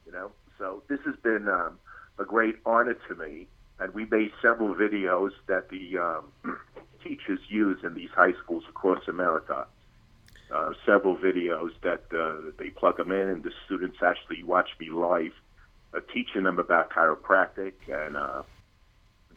You 0.06 0.12
know. 0.12 0.32
So 0.58 0.84
this 0.88 1.00
has 1.06 1.16
been 1.24 1.48
um, 1.48 1.80
a 2.20 2.26
great 2.26 2.56
honor 2.66 2.96
to 3.08 3.16
me, 3.16 3.48
and 3.80 3.94
we 3.94 4.06
made 4.06 4.32
several 4.42 4.76
videos 4.76 5.32
that 5.48 5.70
the 5.70 5.98
um, 5.98 6.58
teachers 7.04 7.40
use 7.48 7.80
in 7.84 7.94
these 7.94 8.12
high 8.16 8.34
schools 8.44 8.64
across 8.70 9.08
America. 9.08 9.66
Uh, 10.54 10.72
several 10.86 11.18
videos 11.18 11.72
that 11.82 12.04
uh, 12.16 12.52
they 12.60 12.70
plug 12.70 12.98
them 12.98 13.12
in, 13.12 13.28
and 13.28 13.44
the 13.44 13.52
students 13.66 13.98
actually 14.04 14.44
watch 14.44 14.70
me 14.80 14.90
live 14.90 15.32
uh, 15.94 16.00
teaching 16.14 16.44
them 16.44 16.60
about 16.60 16.90
chiropractic 16.90 17.74
and 17.88 18.18
uh, 18.18 18.44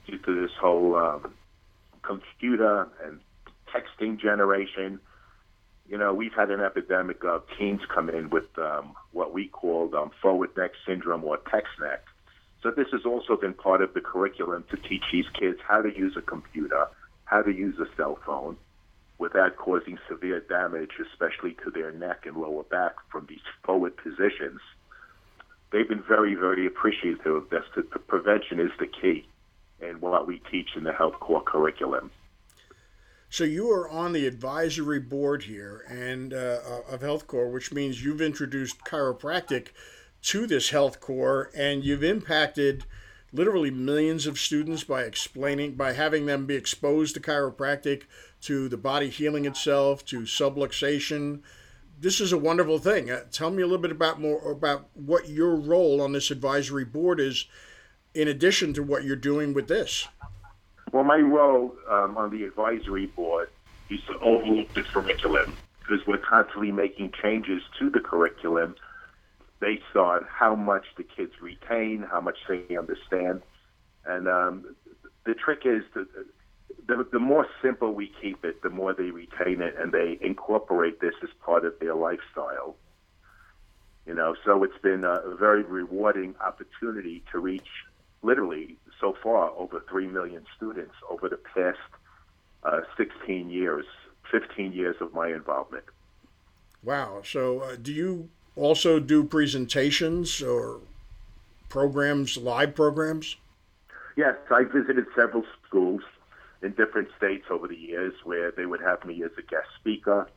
due 0.07 0.19
to 0.19 0.41
this 0.41 0.51
whole 0.61 0.97
um, 0.97 1.35
computer 2.03 2.89
and 3.05 3.21
texting 3.75 4.21
generation, 4.21 5.01
you 5.89 5.97
know, 5.97 6.13
we've 6.13 6.33
had 6.33 6.51
an 6.51 6.61
epidemic 6.61 7.25
of 7.25 7.45
teens 7.59 7.81
come 7.93 8.09
in 8.09 8.31
with 8.31 8.47
um, 8.59 8.95
what 9.13 9.33
we 9.33 9.49
called 9.49 9.95
um, 9.95 10.11
forward 10.21 10.57
neck 10.57 10.73
syndrome 10.87 11.25
or 11.25 11.39
text 11.51 11.73
neck. 11.81 12.05
So 12.63 12.71
this 12.71 12.89
has 12.93 13.05
also 13.05 13.37
been 13.37 13.55
part 13.55 13.83
of 13.83 13.95
the 13.95 14.01
curriculum 14.01 14.65
to 14.71 14.77
teach 14.77 15.05
these 15.13 15.29
kids 15.39 15.59
how 15.67 15.83
to 15.83 15.97
use 15.97 16.17
a 16.17 16.23
computer, 16.23 16.87
how 17.25 17.43
to 17.43 17.53
use 17.53 17.79
a 17.79 17.87
cell 17.97 18.19
phone 18.27 18.57
without 19.19 19.57
causing 19.57 19.99
severe 20.09 20.41
damage, 20.41 20.91
especially 21.13 21.57
to 21.65 21.71
their 21.71 21.93
neck 21.93 22.27
and 22.27 22.37
lower 22.37 22.65
back 22.65 22.95
from 23.11 23.27
these 23.29 23.41
forward 23.65 23.97
positions 23.97 24.61
they've 25.73 25.89
been 25.89 26.03
very, 26.03 26.35
very 26.35 26.67
appreciative 26.67 27.35
of 27.35 27.51
this. 27.51 27.65
The 27.75 27.83
prevention 27.83 28.61
is 28.61 28.71
the 28.79 28.87
key 28.87 29.27
in 29.81 30.01
what 30.01 30.27
we 30.27 30.41
teach 30.51 30.71
in 30.77 30.85
the 30.85 30.93
Health 30.93 31.15
Corps 31.21 31.43
curriculum. 31.43 32.11
So 33.29 33.45
you 33.45 33.71
are 33.71 33.89
on 33.89 34.13
the 34.13 34.27
advisory 34.27 35.01
board 35.01 35.45
here 35.45 35.85
and 35.89 36.33
uh, 36.33 36.61
of 36.89 37.03
Health 37.03 37.27
Corps, 37.27 37.51
which 37.51 37.73
means 37.73 38.05
you've 38.05 38.21
introduced 38.21 38.85
chiropractic 38.85 39.69
to 40.23 40.47
this 40.47 40.71
Health 40.71 41.01
Corps, 41.01 41.51
and 41.55 41.85
you've 41.85 42.05
impacted 42.05 42.85
literally 43.33 43.71
millions 43.71 44.27
of 44.27 44.39
students 44.39 44.85
by 44.85 45.03
explaining, 45.03 45.75
by 45.75 45.93
having 45.93 46.27
them 46.27 46.47
be 46.47 46.55
exposed 46.55 47.15
to 47.15 47.21
chiropractic, 47.21 48.05
to 48.43 48.69
the 48.69 48.77
body 48.77 49.11
healing 49.11 49.45
itself, 49.45 50.05
to 50.07 50.21
subluxation, 50.21 51.43
this 51.99 52.21
is 52.21 52.33
a 52.33 52.39
wonderful 52.39 52.79
thing. 52.79 53.11
Uh, 53.11 53.25
tell 53.31 53.51
me 53.51 53.63
a 53.63 53.67
little 53.67 53.81
bit 53.81 53.91
about 53.91 54.21
more 54.21 54.53
about 54.53 54.89
what 54.95 55.29
your 55.29 55.57
role 55.57 56.01
on 56.01 56.13
this 56.13 56.31
advisory 56.31 56.85
board 56.85 57.21
is, 57.21 57.47
in 58.15 58.29
addition 58.29 58.73
to 58.75 58.83
what 58.83 59.05
you're 59.05 59.17
doing 59.17 59.55
with 59.55 59.69
this. 59.69 60.09
Well, 60.93 61.05
my 61.05 61.19
role 61.19 61.75
um, 61.91 62.17
on 62.17 62.31
the 62.31 62.45
advisory 62.45 63.07
board 63.07 63.49
is 63.91 64.01
to 64.09 64.15
overlook 64.25 64.73
the 64.75 64.83
curriculum 64.93 65.59
because 65.81 66.05
we're 66.07 66.19
constantly 66.19 66.73
making 66.73 67.13
changes 67.23 67.63
to 67.79 67.91
the 67.91 68.01
curriculum 68.01 68.75
based 69.61 69.97
on 69.97 70.21
how 70.29 70.55
much 70.55 70.85
the 70.97 71.05
kids 71.05 71.33
retain, 71.41 72.05
how 72.11 72.21
much 72.21 72.37
they 72.49 72.77
understand, 72.77 73.43
and 74.05 74.29
um, 74.29 74.77
the 75.25 75.35
trick 75.35 75.61
is 75.65 75.83
that 75.95 76.07
the, 76.87 77.07
the 77.13 77.19
more 77.19 77.47
simple 77.63 77.93
we 77.93 78.13
keep 78.23 78.45
it, 78.45 78.63
the 78.63 78.71
more 78.71 78.95
they 78.95 79.11
retain 79.11 79.61
it 79.61 79.75
and 79.79 79.93
they 79.93 80.19
incorporate 80.21 81.01
this 81.01 81.15
as 81.23 81.31
part 81.45 81.65
of 81.65 81.75
their 81.81 81.95
lifestyle. 81.95 82.77
You 84.07 84.15
know, 84.15 84.37
so 84.45 84.63
it's 84.63 84.79
been 84.83 85.05
a, 85.05 85.31
a 85.31 85.37
very 85.37 85.65
rewarding 85.65 86.35
opportunity 86.45 87.25
to 87.33 87.41
reach 87.41 87.67
literally 88.23 88.79
so 89.01 89.17
far 89.23 89.51
over 89.51 89.83
3 89.89 90.07
million 90.07 90.45
students 90.57 90.95
over 91.11 91.29
the 91.29 91.37
past 91.37 91.79
uh, 92.63 92.81
16 92.97 93.51
years, 93.51 93.85
15 94.31 94.73
years 94.73 94.97
of 95.01 95.13
my 95.15 95.29
involvement. 95.29 95.85
Wow. 96.83 97.23
So, 97.25 97.61
uh, 97.61 97.77
do 97.81 97.93
you 97.93 98.29
also 98.55 98.99
do 98.99 99.25
presentations 99.25 100.43
or 100.43 100.81
programs, 101.69 102.37
live 102.37 102.75
programs? 102.75 103.37
Yes, 104.17 104.37
I 104.51 104.65
visited 104.65 105.07
several 105.15 105.45
schools 105.67 106.01
in 106.63 106.73
different 106.73 107.09
states 107.17 107.47
over 107.51 107.69
the 107.69 107.77
years 107.77 108.15
where 108.25 108.51
they 108.51 108.67
would 108.67 108.81
have 108.81 109.05
me 109.05 109.23
as 109.23 109.31
a 109.39 109.43
guest 109.43 109.69
speaker. 109.79 110.29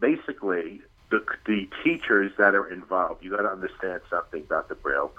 Basically, 0.00 0.80
the, 1.10 1.24
the 1.46 1.68
teachers 1.84 2.32
that 2.38 2.54
are 2.54 2.66
involved, 2.66 3.22
you 3.22 3.30
got 3.30 3.42
to 3.42 3.50
understand 3.50 4.00
something, 4.08 4.44
Dr. 4.48 4.74
Braile. 4.74 5.10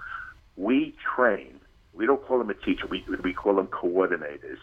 We 0.57 0.95
train, 1.15 1.59
we 1.93 2.05
don't 2.05 2.25
call 2.25 2.37
them 2.37 2.49
a 2.49 2.53
teacher, 2.53 2.87
we, 2.87 3.03
we 3.23 3.33
call 3.33 3.55
them 3.55 3.67
coordinators. 3.67 4.59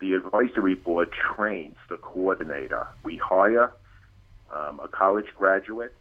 The 0.00 0.12
advisory 0.12 0.74
board 0.74 1.10
trains 1.12 1.76
the 1.88 1.96
coordinator. 1.96 2.86
We 3.02 3.16
hire 3.16 3.72
um, 4.54 4.80
a 4.80 4.88
college 4.88 5.26
graduate. 5.36 5.94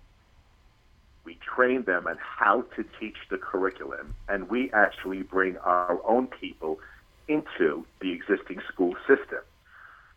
We 1.24 1.38
train 1.55 1.84
them 1.84 2.08
on 2.08 2.17
how 2.20 2.65
to 2.75 2.86
teach 3.00 3.15
the 3.32 3.38
curriculum, 3.38 4.13
and 4.27 4.50
we 4.50 4.70
actually 4.74 5.24
bring 5.24 5.58
our 5.58 6.00
own 6.05 6.27
people 6.27 6.79
into 7.27 7.86
the 8.01 8.12
existing 8.12 8.62
school 8.72 8.96
system. 9.08 9.39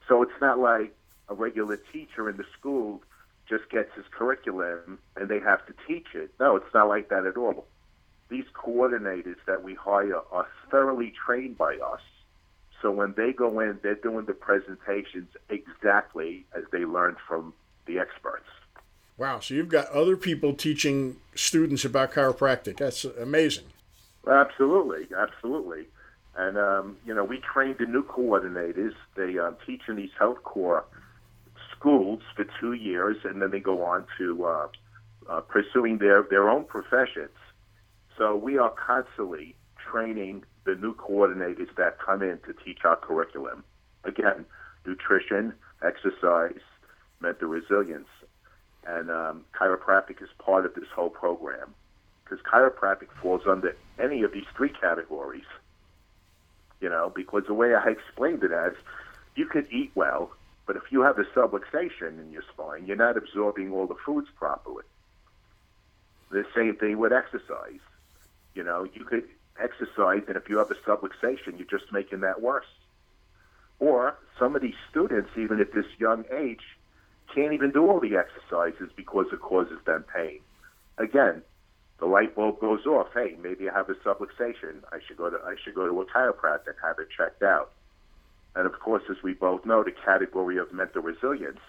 So 0.09 0.23
it's 0.23 0.41
not 0.41 0.59
like 0.59 0.95
a 1.29 1.35
regular 1.35 1.79
teacher 1.93 2.29
in 2.29 2.37
the 2.37 2.45
school 2.59 3.01
just 3.49 3.69
gets 3.71 3.91
his 3.95 4.05
curriculum 4.11 4.99
and 5.17 5.29
they 5.29 5.41
have 5.41 5.65
to 5.67 5.75
teach 5.87 6.09
it. 6.15 6.31
No, 6.39 6.57
it's 6.57 6.75
not 6.75 6.89
like 6.89 7.09
that 7.09 7.27
at 7.27 7.37
all. 7.37 7.67
These 8.29 8.45
coordinators 8.55 9.37
that 9.47 9.63
we 9.63 9.75
hire 9.75 10.21
are 10.31 10.47
thoroughly 10.71 11.13
trained 11.25 11.57
by 11.57 11.77
us. 11.77 12.01
So 12.83 12.91
when 12.91 13.15
they 13.17 13.33
go 13.33 13.61
in, 13.61 13.79
they're 13.83 13.95
doing 13.95 14.27
the 14.27 14.35
presentations 14.35 15.29
exactly 15.49 16.45
as 16.57 16.65
they 16.71 16.85
learned 16.85 17.17
from 17.27 17.55
the 17.87 17.99
experts. 17.99 18.45
Wow, 19.17 19.41
so 19.41 19.55
you've 19.55 19.69
got 19.69 19.89
other 19.89 20.17
people 20.17 20.53
teaching 20.53 21.17
students 21.35 21.85
about 21.85 22.13
chiropractic. 22.13 22.77
That's 22.77 23.05
amazing. 23.05 23.65
Absolutely, 24.29 25.09
absolutely. 25.17 25.89
And, 26.37 26.57
um, 26.57 26.97
you 27.05 27.15
know, 27.15 27.25
we 27.25 27.39
trained 27.39 27.77
the 27.81 27.87
new 27.87 28.05
coordinators. 28.05 28.95
They 29.17 29.39
um, 29.39 29.57
teach 29.67 29.83
in 29.89 29.97
these 29.97 30.13
Health 30.17 30.45
Corps 30.45 30.85
schools 31.77 32.21
for 32.37 32.47
two 32.61 32.75
years, 32.75 33.17
and 33.25 33.43
then 33.43 33.51
they 33.51 33.59
go 33.59 33.83
on 33.85 34.05
to 34.19 34.45
uh, 34.45 34.69
uh, 35.29 35.41
pursuing 35.41 35.99
their, 35.99 36.23
their 36.23 36.49
own 36.49 36.65
professions. 36.65 37.31
So 38.19 38.37
we 38.37 38.59
are 38.59 38.71
constantly 38.71 39.55
training 39.91 40.45
the 40.65 40.75
new 40.75 40.95
coordinators 40.95 41.75
that 41.77 41.99
come 41.99 42.23
in 42.23 42.39
to 42.47 42.53
teach 42.65 42.81
our 42.85 42.97
curriculum. 42.97 43.65
Again, 44.05 44.45
nutrition, 44.85 45.55
exercise, 45.83 46.61
mental 47.21 47.49
resilience. 47.49 48.09
And 48.87 49.11
um, 49.11 49.45
chiropractic 49.59 50.23
is 50.23 50.29
part 50.39 50.67
of 50.67 50.75
this 50.75 50.89
whole 50.95 51.11
program 51.11 51.75
because 52.25 52.45
chiropractic 52.45 53.09
falls 53.23 53.43
under 53.49 53.75
any 53.99 54.23
of 54.23 54.33
these 54.33 54.45
three 54.57 54.71
categories 54.71 55.45
you 56.81 56.89
know, 56.89 57.13
because 57.15 57.45
the 57.47 57.55
way 57.55 57.75
I 57.75 57.89
explained 57.91 58.43
it 58.43 58.53
as, 58.53 58.73
you 59.35 59.47
could 59.47 59.67
eat 59.73 59.91
well, 59.95 60.31
but 60.67 60.77
if 60.77 60.83
you 60.91 61.03
have 61.03 61.19
a 61.19 61.25
subluxation 61.25 62.21
in 62.21 62.31
your 62.31 62.43
spine, 62.53 62.87
you're 62.87 62.97
not 62.97 63.17
absorbing 63.17 63.73
all 63.73 63.87
the 63.87 63.97
foods 64.05 64.29
properly. 64.37 64.85
The 66.31 66.45
same 66.55 66.77
thing 66.77 66.99
with 66.99 67.13
exercise. 67.13 67.81
You 68.59 68.65
know, 68.65 68.89
you 68.93 69.05
could 69.05 69.23
exercise, 69.63 70.25
and 70.27 70.37
if 70.37 70.49
you 70.49 70.59
have 70.59 70.73
a 70.73 70.75
subluxation, 70.75 71.57
you're 71.59 71.79
just 71.79 71.93
making 71.93 72.23
that 72.23 72.43
worse. 72.43 72.67
Or 73.79 74.19
some 74.37 74.57
of 74.57 74.63
these 74.63 74.75
students, 74.91 75.31
even 75.37 75.61
at 75.61 75.73
this 75.73 75.87
young 76.01 76.25
age, 76.37 76.65
can't 77.33 77.53
even 77.53 77.71
do 77.71 77.87
all 77.89 78.01
the 78.01 78.17
exercises 78.17 78.91
because 78.97 79.27
it 79.33 79.41
causes 79.41 79.79
them 79.87 80.05
pain. 80.13 80.41
Again, 80.99 81.43
the 82.01 82.07
light 82.07 82.35
bulb 82.35 82.59
goes 82.59 82.85
off. 82.85 83.07
Hey, 83.15 83.37
maybe 83.41 83.71
I 83.71 83.75
have 83.75 83.89
a 83.91 83.95
subluxation. 83.95 84.83
I 84.91 84.99
should 85.07 85.19
go 85.19 85.31
to 85.31 85.37
I 85.37 85.55
should 85.63 85.77
go 85.77 85.87
to 85.87 86.01
a 86.01 86.07
chiropractor, 86.07 86.71
and 86.71 86.77
have 86.83 86.99
it 86.99 87.11
checked 87.17 87.45
out. 87.45 87.71
And 88.57 88.67
of 88.67 88.81
course, 88.81 89.05
as 89.09 89.23
we 89.23 89.35
both 89.35 89.65
know, 89.65 89.85
the 89.85 89.93
category 89.93 90.59
of 90.59 90.73
mental 90.73 91.03
resilience. 91.03 91.61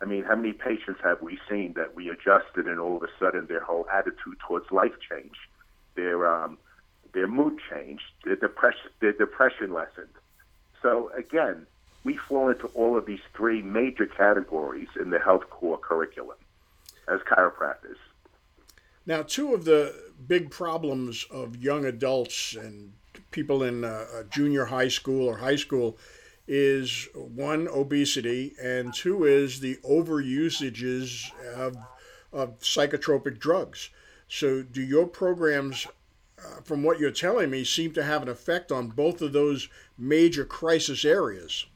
I 0.00 0.06
mean, 0.06 0.24
how 0.24 0.36
many 0.36 0.54
patients 0.54 1.00
have 1.04 1.20
we 1.20 1.38
seen 1.50 1.74
that 1.74 1.94
we 1.94 2.08
adjusted 2.08 2.66
and 2.66 2.80
all 2.80 2.96
of 2.96 3.02
a 3.02 3.12
sudden 3.20 3.48
their 3.48 3.62
whole 3.62 3.86
attitude 3.92 4.38
towards 4.48 4.72
life 4.72 4.94
changed, 5.10 5.36
their 5.94 6.26
um, 6.26 6.58
their 7.12 7.26
mood 7.28 7.58
changed, 7.70 8.04
their 8.24 8.36
depression 8.36 8.90
their 9.00 9.12
depression 9.12 9.72
lessened. 9.72 10.08
So 10.80 11.10
again, 11.16 11.66
we 12.04 12.16
fall 12.16 12.48
into 12.48 12.66
all 12.68 12.96
of 12.96 13.06
these 13.06 13.20
three 13.34 13.62
major 13.62 14.06
categories 14.06 14.88
in 15.00 15.10
the 15.10 15.18
Health 15.18 15.48
Corps 15.50 15.78
curriculum 15.78 16.36
as 17.08 17.20
chiropractors. 17.20 17.96
Now, 19.04 19.22
two 19.22 19.54
of 19.54 19.64
the 19.64 19.94
big 20.26 20.50
problems 20.50 21.26
of 21.30 21.56
young 21.56 21.84
adults 21.84 22.54
and 22.54 22.92
people 23.30 23.62
in 23.62 23.84
uh, 23.84 24.22
junior 24.30 24.66
high 24.66 24.88
school 24.88 25.26
or 25.26 25.38
high 25.38 25.56
school 25.56 25.98
is 26.46 27.08
one 27.14 27.68
obesity 27.68 28.54
and 28.62 28.94
two 28.94 29.24
is 29.24 29.60
the 29.60 29.76
overusages 29.76 31.30
of, 31.54 31.76
of 32.32 32.58
psychotropic 32.60 33.38
drugs. 33.38 33.90
So, 34.34 34.62
do 34.62 34.80
your 34.80 35.06
programs, 35.06 35.86
uh, 36.38 36.62
from 36.64 36.82
what 36.82 36.98
you're 36.98 37.10
telling 37.10 37.50
me, 37.50 37.64
seem 37.64 37.92
to 37.92 38.02
have 38.02 38.22
an 38.22 38.30
effect 38.30 38.72
on 38.72 38.88
both 38.88 39.20
of 39.20 39.34
those 39.34 39.68
major 39.98 40.46
crisis 40.46 41.04
areas? 41.04 41.66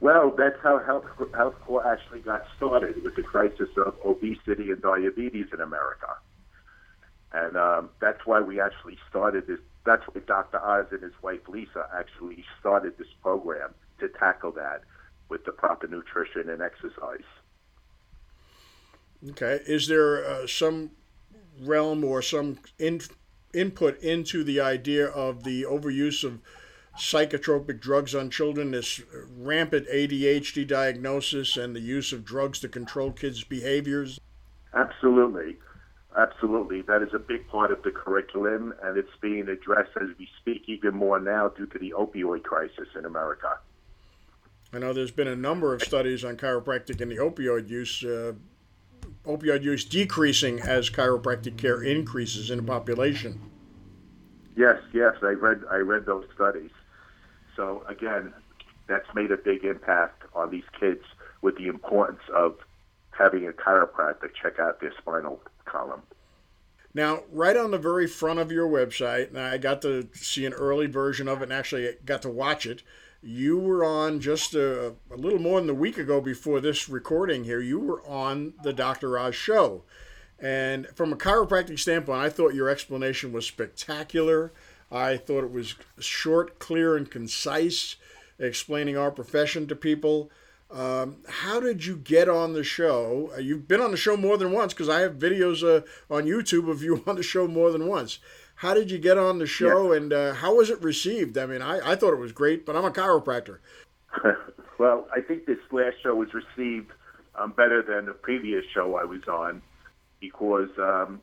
Well, 0.00 0.34
that's 0.36 0.58
how 0.62 0.80
health, 0.80 1.06
health 1.34 1.54
Corps 1.64 1.86
actually 1.86 2.20
got 2.20 2.44
started 2.58 3.02
with 3.02 3.16
the 3.16 3.22
crisis 3.22 3.70
of 3.78 3.94
obesity 4.04 4.72
and 4.72 4.82
diabetes 4.82 5.46
in 5.54 5.62
America. 5.62 6.18
And 7.32 7.56
um, 7.56 7.88
that's 7.98 8.26
why 8.26 8.42
we 8.42 8.60
actually 8.60 8.98
started 9.08 9.46
this. 9.46 9.58
That's 9.86 10.02
why 10.08 10.20
Dr. 10.26 10.62
Oz 10.62 10.88
and 10.90 11.02
his 11.02 11.14
wife 11.22 11.48
Lisa 11.48 11.88
actually 11.98 12.44
started 12.60 12.98
this 12.98 13.08
program 13.22 13.72
to 14.00 14.08
tackle 14.10 14.52
that 14.52 14.82
with 15.30 15.46
the 15.46 15.52
proper 15.52 15.86
nutrition 15.86 16.50
and 16.50 16.60
exercise. 16.60 17.24
Okay. 19.30 19.60
Is 19.66 19.88
there 19.88 20.26
uh, 20.26 20.46
some 20.46 20.90
realm 21.66 22.04
or 22.04 22.22
some 22.22 22.58
in, 22.78 23.00
input 23.54 24.00
into 24.00 24.44
the 24.44 24.60
idea 24.60 25.06
of 25.06 25.44
the 25.44 25.62
overuse 25.64 26.24
of 26.24 26.40
psychotropic 26.98 27.80
drugs 27.80 28.14
on 28.14 28.30
children, 28.30 28.72
this 28.72 29.00
rampant 29.36 29.86
ADHD 29.88 30.66
diagnosis, 30.66 31.56
and 31.56 31.74
the 31.74 31.80
use 31.80 32.12
of 32.12 32.24
drugs 32.24 32.60
to 32.60 32.68
control 32.68 33.12
kids' 33.12 33.44
behaviors? 33.44 34.20
Absolutely. 34.74 35.56
Absolutely. 36.16 36.82
That 36.82 37.02
is 37.02 37.14
a 37.14 37.18
big 37.18 37.48
part 37.48 37.70
of 37.70 37.82
the 37.82 37.90
curriculum, 37.90 38.74
and 38.82 38.98
it's 38.98 39.16
being 39.20 39.48
addressed 39.48 39.92
as 39.96 40.08
we 40.18 40.28
speak 40.40 40.64
even 40.66 40.94
more 40.94 41.18
now 41.18 41.48
due 41.48 41.66
to 41.66 41.78
the 41.78 41.94
opioid 41.96 42.42
crisis 42.42 42.88
in 42.98 43.06
America. 43.06 43.58
I 44.74 44.78
know 44.78 44.92
there's 44.92 45.10
been 45.10 45.28
a 45.28 45.36
number 45.36 45.74
of 45.74 45.82
studies 45.82 46.24
on 46.24 46.36
chiropractic 46.36 47.00
and 47.00 47.10
the 47.10 47.16
opioid 47.16 47.68
use, 47.68 48.04
uh, 48.04 48.32
opioid 49.26 49.62
use 49.62 49.84
decreasing 49.84 50.60
as 50.60 50.90
chiropractic 50.90 51.56
care 51.56 51.82
increases 51.82 52.50
in 52.50 52.58
the 52.58 52.62
population. 52.62 53.40
Yes, 54.56 54.78
yes, 54.92 55.14
I 55.22 55.32
read 55.32 55.62
I 55.70 55.76
read 55.76 56.06
those 56.06 56.26
studies. 56.34 56.70
So 57.56 57.84
again, 57.88 58.32
that's 58.88 59.06
made 59.14 59.30
a 59.30 59.36
big 59.36 59.64
impact 59.64 60.24
on 60.34 60.50
these 60.50 60.64
kids 60.78 61.04
with 61.40 61.56
the 61.56 61.68
importance 61.68 62.22
of 62.34 62.56
having 63.10 63.46
a 63.46 63.52
chiropractor 63.52 64.30
check 64.40 64.58
out 64.58 64.80
their 64.80 64.92
spinal 64.98 65.40
column. 65.64 66.02
Now, 66.94 67.22
right 67.32 67.56
on 67.56 67.70
the 67.70 67.78
very 67.78 68.06
front 68.06 68.38
of 68.38 68.52
your 68.52 68.68
website, 68.68 69.28
and 69.28 69.38
I 69.38 69.56
got 69.56 69.80
to 69.82 70.08
see 70.12 70.44
an 70.44 70.52
early 70.52 70.86
version 70.86 71.26
of 71.26 71.40
it 71.40 71.44
and 71.44 71.52
actually 71.52 71.96
got 72.04 72.20
to 72.22 72.28
watch 72.28 72.66
it. 72.66 72.82
You 73.22 73.56
were 73.56 73.84
on 73.84 74.18
just 74.18 74.52
a, 74.54 74.94
a 75.10 75.16
little 75.16 75.38
more 75.38 75.60
than 75.60 75.70
a 75.70 75.74
week 75.74 75.96
ago 75.96 76.20
before 76.20 76.60
this 76.60 76.88
recording 76.88 77.44
here. 77.44 77.60
You 77.60 77.78
were 77.78 78.04
on 78.04 78.54
the 78.64 78.72
Dr. 78.72 79.16
Oz 79.16 79.36
show. 79.36 79.84
And 80.40 80.88
from 80.88 81.12
a 81.12 81.16
chiropractic 81.16 81.78
standpoint, 81.78 82.20
I 82.20 82.28
thought 82.28 82.52
your 82.52 82.68
explanation 82.68 83.32
was 83.32 83.46
spectacular. 83.46 84.52
I 84.90 85.16
thought 85.16 85.44
it 85.44 85.52
was 85.52 85.76
short, 86.00 86.58
clear, 86.58 86.96
and 86.96 87.08
concise, 87.08 87.94
explaining 88.40 88.96
our 88.96 89.12
profession 89.12 89.68
to 89.68 89.76
people. 89.76 90.28
Um, 90.68 91.18
how 91.28 91.60
did 91.60 91.84
you 91.84 91.96
get 91.96 92.28
on 92.28 92.54
the 92.54 92.64
show? 92.64 93.30
Uh, 93.36 93.38
you've 93.38 93.68
been 93.68 93.80
on 93.80 93.92
the 93.92 93.96
show 93.96 94.16
more 94.16 94.36
than 94.36 94.50
once 94.50 94.72
because 94.72 94.88
I 94.88 95.00
have 95.00 95.14
videos 95.14 95.62
uh, 95.62 95.82
on 96.12 96.24
YouTube 96.24 96.68
of 96.68 96.82
you 96.82 97.04
on 97.06 97.14
the 97.14 97.22
show 97.22 97.46
more 97.46 97.70
than 97.70 97.86
once. 97.86 98.18
How 98.56 98.74
did 98.74 98.90
you 98.90 98.98
get 98.98 99.18
on 99.18 99.38
the 99.38 99.46
show, 99.46 99.92
yeah. 99.92 99.98
and 99.98 100.12
uh, 100.12 100.34
how 100.34 100.56
was 100.56 100.70
it 100.70 100.80
received? 100.82 101.36
I 101.36 101.46
mean, 101.46 101.62
I, 101.62 101.92
I 101.92 101.96
thought 101.96 102.12
it 102.12 102.20
was 102.20 102.32
great, 102.32 102.64
but 102.64 102.76
I'm 102.76 102.84
a 102.84 102.90
chiropractor. 102.90 103.58
well, 104.78 105.08
I 105.14 105.20
think 105.20 105.46
this 105.46 105.58
last 105.70 105.96
show 106.02 106.14
was 106.14 106.28
received 106.32 106.92
um, 107.34 107.52
better 107.52 107.82
than 107.82 108.06
the 108.06 108.12
previous 108.12 108.64
show 108.72 108.96
I 108.96 109.04
was 109.04 109.26
on 109.26 109.62
because 110.20 110.70
um, 110.78 111.20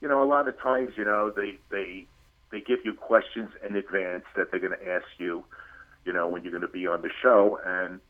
you 0.00 0.08
know 0.08 0.22
a 0.22 0.24
lot 0.24 0.48
of 0.48 0.58
times 0.60 0.92
you 0.96 1.04
know 1.04 1.30
they 1.30 1.58
they 1.70 2.06
they 2.50 2.60
give 2.60 2.80
you 2.84 2.94
questions 2.94 3.50
in 3.66 3.76
advance 3.76 4.24
that 4.36 4.50
they're 4.50 4.60
going 4.60 4.78
to 4.78 4.88
ask 4.88 5.06
you, 5.18 5.44
you 6.04 6.12
know, 6.12 6.28
when 6.28 6.42
you're 6.42 6.52
going 6.52 6.62
to 6.62 6.68
be 6.68 6.86
on 6.86 7.02
the 7.02 7.10
show, 7.20 7.60
and 7.64 8.00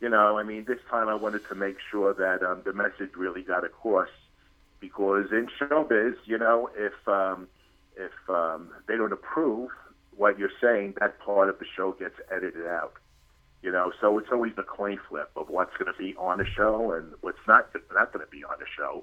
you 0.00 0.08
know, 0.08 0.38
I 0.38 0.44
mean, 0.44 0.64
this 0.66 0.78
time 0.88 1.08
I 1.08 1.14
wanted 1.14 1.46
to 1.48 1.54
make 1.54 1.76
sure 1.90 2.14
that 2.14 2.42
um, 2.46 2.62
the 2.64 2.72
message 2.72 3.10
really 3.16 3.42
got 3.42 3.64
across 3.64 4.08
because 4.80 5.26
in 5.32 5.48
showbiz, 5.58 6.14
you 6.24 6.38
know, 6.38 6.70
if 6.76 6.92
um, 7.08 7.48
if 7.98 8.12
um, 8.30 8.70
they 8.86 8.96
don't 8.96 9.12
approve 9.12 9.70
what 10.16 10.38
you're 10.38 10.50
saying, 10.60 10.94
that 11.00 11.18
part 11.20 11.48
of 11.48 11.58
the 11.58 11.66
show 11.76 11.92
gets 11.92 12.14
edited 12.34 12.66
out. 12.66 12.94
You 13.62 13.72
know, 13.72 13.92
so 14.00 14.18
it's 14.18 14.28
always 14.30 14.52
a 14.56 14.62
coin 14.62 14.98
flip 15.08 15.30
of 15.34 15.48
what's 15.48 15.76
going 15.76 15.92
to 15.92 15.98
be 15.98 16.14
on 16.16 16.38
the 16.38 16.46
show 16.46 16.92
and 16.92 17.12
what's 17.22 17.38
not 17.48 17.68
not 17.92 18.12
going 18.12 18.24
to 18.24 18.30
be 18.30 18.44
on 18.44 18.56
the 18.60 18.66
show. 18.76 19.02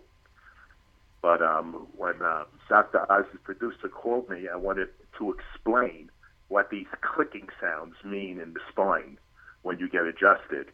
But 1.21 1.41
um, 1.41 1.87
when 1.97 2.21
uh, 2.21 2.45
Dr. 2.69 3.05
Oz's 3.11 3.39
producer 3.43 3.89
called 3.89 4.29
me, 4.29 4.47
I 4.47 4.55
wanted 4.55 4.89
to 5.17 5.33
explain 5.33 6.09
what 6.47 6.69
these 6.69 6.87
clicking 7.01 7.49
sounds 7.59 7.95
mean 8.05 8.39
in 8.39 8.53
the 8.53 8.59
spine 8.69 9.17
when 9.63 9.79
you 9.79 9.89
get 9.89 10.03
adjusted. 10.03 10.71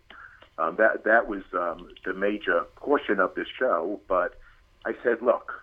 Um, 0.60 0.76
that 0.76 1.04
that 1.06 1.28
was 1.28 1.44
um, 1.54 1.90
the 2.06 2.14
major 2.14 2.66
portion 2.76 3.20
of 3.20 3.34
the 3.34 3.46
show. 3.58 4.00
But 4.08 4.38
I 4.86 4.94
said, 5.04 5.22
look, 5.22 5.54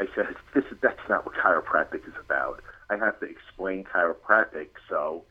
I 0.00 0.06
said 0.14 0.26
this 0.54 0.64
that's 0.80 1.08
not 1.08 1.26
what 1.26 1.34
chiropractic 1.34 2.06
is 2.06 2.14
about. 2.24 2.62
I 2.90 2.96
have 2.96 3.18
to 3.20 3.26
explain 3.26 3.84
chiropractic 3.84 4.68
so 4.88 5.24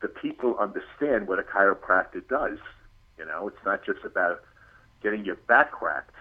the 0.00 0.08
people 0.08 0.56
understand 0.58 1.28
what 1.28 1.38
a 1.38 1.42
chiropractor 1.42 2.26
does. 2.28 2.58
You 3.18 3.26
know, 3.26 3.48
it's 3.48 3.64
not 3.64 3.84
just 3.84 4.04
about 4.04 4.42
getting 5.02 5.24
your 5.24 5.36
back 5.36 5.72
cracked, 5.72 6.14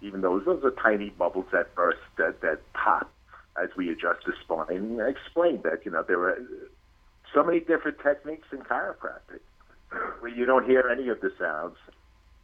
even 0.00 0.20
though 0.20 0.40
those 0.40 0.64
are 0.64 0.70
tiny 0.70 1.10
bubbles 1.10 1.46
that 1.52 1.74
burst 1.74 2.00
that 2.18 2.40
that 2.42 2.60
pop 2.74 3.10
as 3.62 3.68
we 3.76 3.90
adjust 3.90 4.24
the 4.26 4.32
spine. 4.42 5.00
I 5.00 5.08
explained 5.08 5.62
that 5.64 5.84
you 5.84 5.90
know 5.90 6.04
there 6.06 6.20
are 6.20 6.38
so 7.34 7.42
many 7.42 7.60
different 7.60 7.98
techniques 8.02 8.48
in 8.52 8.58
chiropractic 8.58 9.40
where 10.20 10.32
you 10.34 10.44
don't 10.44 10.66
hear 10.66 10.88
any 10.88 11.08
of 11.08 11.20
the 11.20 11.32
sounds. 11.38 11.76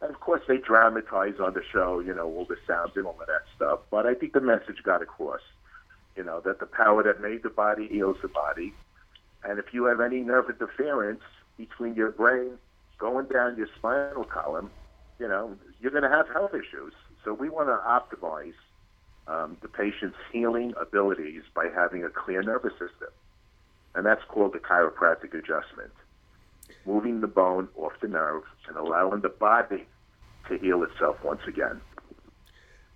And 0.01 0.09
of 0.09 0.19
course, 0.21 0.41
they 0.47 0.57
dramatize 0.57 1.39
on 1.39 1.53
the 1.53 1.63
show, 1.71 1.99
you 1.99 2.13
know, 2.13 2.25
all 2.25 2.45
the 2.45 2.57
sounds 2.65 2.91
and 2.95 3.05
all 3.05 3.17
of 3.19 3.27
that 3.27 3.43
stuff. 3.55 3.79
But 3.91 4.05
I 4.05 4.13
think 4.13 4.33
the 4.33 4.41
message 4.41 4.81
got 4.83 5.01
across, 5.01 5.41
you 6.15 6.23
know, 6.23 6.39
that 6.41 6.59
the 6.59 6.65
power 6.65 7.03
that 7.03 7.21
made 7.21 7.43
the 7.43 7.49
body 7.49 7.87
heals 7.87 8.17
the 8.21 8.29
body. 8.29 8.73
And 9.43 9.59
if 9.59 9.73
you 9.73 9.85
have 9.85 9.99
any 9.99 10.21
nerve 10.21 10.49
interference 10.49 11.21
between 11.57 11.95
your 11.95 12.11
brain 12.11 12.51
going 12.97 13.25
down 13.27 13.57
your 13.57 13.67
spinal 13.77 14.23
column, 14.23 14.69
you 15.19 15.27
know, 15.27 15.57
you're 15.81 15.91
going 15.91 16.03
to 16.03 16.09
have 16.09 16.29
health 16.29 16.53
issues. 16.53 16.93
So 17.25 17.33
we 17.33 17.49
want 17.49 17.67
to 17.67 17.77
optimize 17.85 18.53
um, 19.27 19.57
the 19.61 19.67
patient's 19.67 20.17
healing 20.31 20.73
abilities 20.79 21.43
by 21.53 21.67
having 21.73 22.03
a 22.05 22.09
clear 22.09 22.41
nervous 22.41 22.73
system. 22.73 23.09
And 23.95 24.05
that's 24.05 24.23
called 24.29 24.53
the 24.53 24.59
chiropractic 24.59 25.33
adjustment 25.33 25.91
moving 26.85 27.21
the 27.21 27.27
bone 27.27 27.67
off 27.75 27.93
the 28.01 28.07
nerve 28.07 28.43
and 28.67 28.77
allowing 28.77 29.21
the 29.21 29.29
body 29.29 29.85
to 30.47 30.57
heal 30.57 30.83
itself 30.83 31.17
once 31.23 31.41
again. 31.47 31.81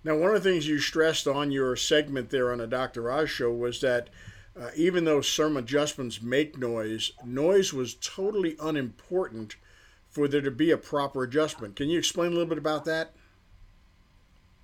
Now, 0.02 0.16
one 0.16 0.34
of 0.34 0.42
the 0.42 0.50
things 0.50 0.68
you 0.68 0.78
stressed 0.78 1.26
on 1.26 1.50
your 1.50 1.76
segment 1.76 2.30
there 2.30 2.52
on 2.52 2.58
the 2.58 2.66
Dr. 2.66 3.10
Oz 3.10 3.30
show 3.30 3.50
was 3.50 3.80
that 3.80 4.10
uh, 4.58 4.68
even 4.76 5.04
though 5.04 5.20
some 5.20 5.56
adjustments 5.56 6.22
make 6.22 6.58
noise, 6.58 7.12
noise 7.24 7.72
was 7.72 7.94
totally 7.94 8.56
unimportant 8.60 9.56
for 10.08 10.28
there 10.28 10.42
to 10.42 10.50
be 10.50 10.70
a 10.70 10.76
proper 10.76 11.24
adjustment. 11.24 11.74
Can 11.74 11.88
you 11.88 11.98
explain 11.98 12.28
a 12.28 12.30
little 12.30 12.46
bit 12.46 12.58
about 12.58 12.84
that? 12.84 13.12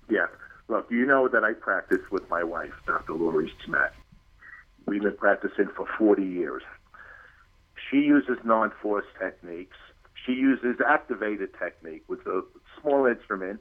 Yeah. 0.09 0.27
Look, 0.67 0.89
you 0.89 1.05
know 1.05 1.27
that 1.27 1.43
I 1.43 1.53
practice 1.53 1.99
with 2.09 2.29
my 2.29 2.43
wife, 2.43 2.71
Dr. 2.85 3.13
Lori 3.13 3.51
Smatt. 3.65 3.93
We've 4.85 5.01
been 5.01 5.17
practicing 5.17 5.67
for 5.75 5.85
40 5.97 6.23
years. 6.23 6.63
She 7.91 7.97
uses 7.97 8.37
non-force 8.45 9.05
techniques. 9.19 9.75
She 10.25 10.31
uses 10.31 10.77
activator 10.77 11.47
technique 11.59 12.03
with 12.07 12.25
a 12.25 12.41
small 12.79 13.05
instrument 13.05 13.59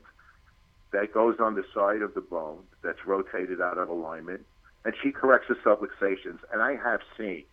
that 0.93 1.13
goes 1.13 1.37
on 1.41 1.57
the 1.57 1.65
side 1.75 2.03
of 2.03 2.15
the 2.15 2.21
bone 2.21 2.63
that's 2.83 3.05
rotated 3.07 3.61
out 3.61 3.79
of 3.79 3.89
alignment, 3.89 4.47
and 4.85 4.95
she 5.03 5.11
corrects 5.11 5.49
the 5.49 5.57
subluxations. 5.57 6.39
And 6.53 6.63
I 6.63 6.77
have 6.77 7.01
seen 7.19 7.45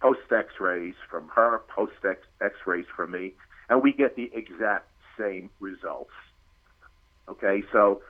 post 0.00 0.20
X-rays 0.30 0.94
from 1.10 1.28
her, 1.28 1.62
post 1.68 1.92
X-rays 2.40 2.86
from 2.96 3.10
me, 3.10 3.34
and 3.68 3.82
we 3.82 3.92
get 3.92 4.16
the 4.16 4.30
exact 4.34 4.88
same 5.18 5.50
results. 5.60 6.10
Okay, 7.28 7.62
so 7.72 8.02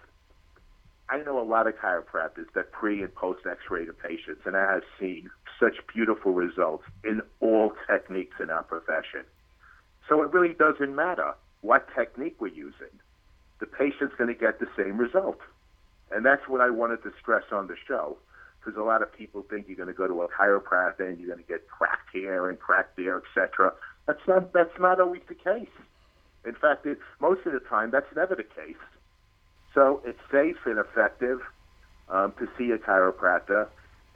I 1.08 1.18
know 1.18 1.40
a 1.40 1.44
lot 1.44 1.66
of 1.66 1.74
chiropractors 1.76 2.46
that 2.54 2.72
pre 2.72 3.02
and 3.02 3.14
post 3.14 3.40
X-ray 3.48 3.84
the 3.84 3.92
patients, 3.92 4.42
and 4.44 4.56
I 4.56 4.72
have 4.72 4.82
seen 4.98 5.30
such 5.58 5.74
beautiful 5.92 6.32
results 6.32 6.84
in 7.04 7.22
all 7.40 7.72
techniques 7.86 8.36
in 8.40 8.50
our 8.50 8.62
profession. 8.62 9.24
So 10.08 10.22
it 10.22 10.32
really 10.32 10.54
doesn't 10.54 10.94
matter 10.94 11.34
what 11.62 11.86
technique 11.94 12.36
we're 12.38 12.48
using. 12.48 12.92
The 13.60 13.66
patient's 13.66 14.14
going 14.16 14.28
to 14.28 14.38
get 14.38 14.60
the 14.60 14.66
same 14.76 14.98
result. 14.98 15.38
And 16.10 16.24
that's 16.24 16.46
what 16.48 16.60
I 16.60 16.70
wanted 16.70 17.02
to 17.04 17.12
stress 17.20 17.44
on 17.50 17.66
the 17.66 17.76
show, 17.88 18.18
because 18.60 18.78
a 18.78 18.84
lot 18.84 19.02
of 19.02 19.12
people 19.12 19.42
think 19.48 19.66
you're 19.66 19.76
going 19.76 19.88
to 19.88 19.94
go 19.94 20.06
to 20.06 20.22
a 20.22 20.28
chiropractor 20.28 21.08
and 21.08 21.18
you're 21.18 21.28
going 21.28 21.44
to 21.44 21.48
get 21.50 21.66
cracked 21.68 22.10
here 22.12 22.48
and 22.48 22.58
cracked 22.58 22.96
there, 22.96 23.22
etc. 23.22 23.72
That's 24.06 24.20
not 24.28 24.52
that's 24.52 24.78
not 24.78 25.00
always 25.00 25.22
the 25.28 25.34
case. 25.34 25.74
In 26.44 26.54
fact, 26.54 26.84
it, 26.84 26.98
most 27.20 27.46
of 27.46 27.52
the 27.52 27.60
time, 27.60 27.90
that's 27.90 28.14
never 28.14 28.34
the 28.34 28.44
case. 28.44 28.76
So 29.72 30.02
it's 30.04 30.18
safe 30.30 30.58
and 30.66 30.78
effective 30.78 31.40
um, 32.08 32.32
to 32.38 32.46
see 32.58 32.70
a 32.70 32.78
chiropractor, 32.78 33.66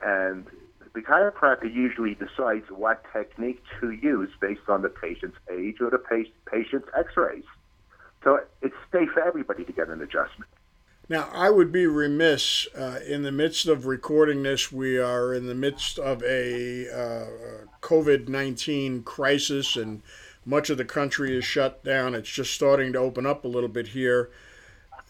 and 0.02 0.46
the 0.94 1.00
chiropractor 1.00 1.72
usually 1.72 2.14
decides 2.14 2.70
what 2.70 3.04
technique 3.12 3.62
to 3.80 3.90
use 3.90 4.30
based 4.40 4.68
on 4.68 4.82
the 4.82 4.88
patient's 4.88 5.36
age 5.50 5.76
or 5.80 5.90
the 5.90 5.98
patient's 6.46 6.88
X-rays. 6.96 7.44
So 8.24 8.40
it's 8.62 8.74
safe 8.92 9.10
for 9.10 9.22
everybody 9.22 9.64
to 9.64 9.72
get 9.72 9.88
an 9.88 10.02
adjustment. 10.02 10.50
Now, 11.10 11.30
I 11.32 11.48
would 11.48 11.72
be 11.72 11.86
remiss 11.86 12.66
uh, 12.76 13.00
in 13.06 13.22
the 13.22 13.32
midst 13.32 13.66
of 13.66 13.86
recording 13.86 14.42
this. 14.42 14.70
We 14.70 14.98
are 14.98 15.32
in 15.32 15.46
the 15.46 15.54
midst 15.54 15.98
of 15.98 16.22
a 16.22 16.86
uh, 16.90 17.66
COVID 17.80 18.28
19 18.28 19.04
crisis, 19.04 19.74
and 19.74 20.02
much 20.44 20.68
of 20.68 20.76
the 20.76 20.84
country 20.84 21.36
is 21.36 21.46
shut 21.46 21.82
down. 21.82 22.14
It's 22.14 22.28
just 22.28 22.52
starting 22.52 22.92
to 22.92 22.98
open 22.98 23.24
up 23.24 23.44
a 23.44 23.48
little 23.48 23.70
bit 23.70 23.88
here. 23.88 24.30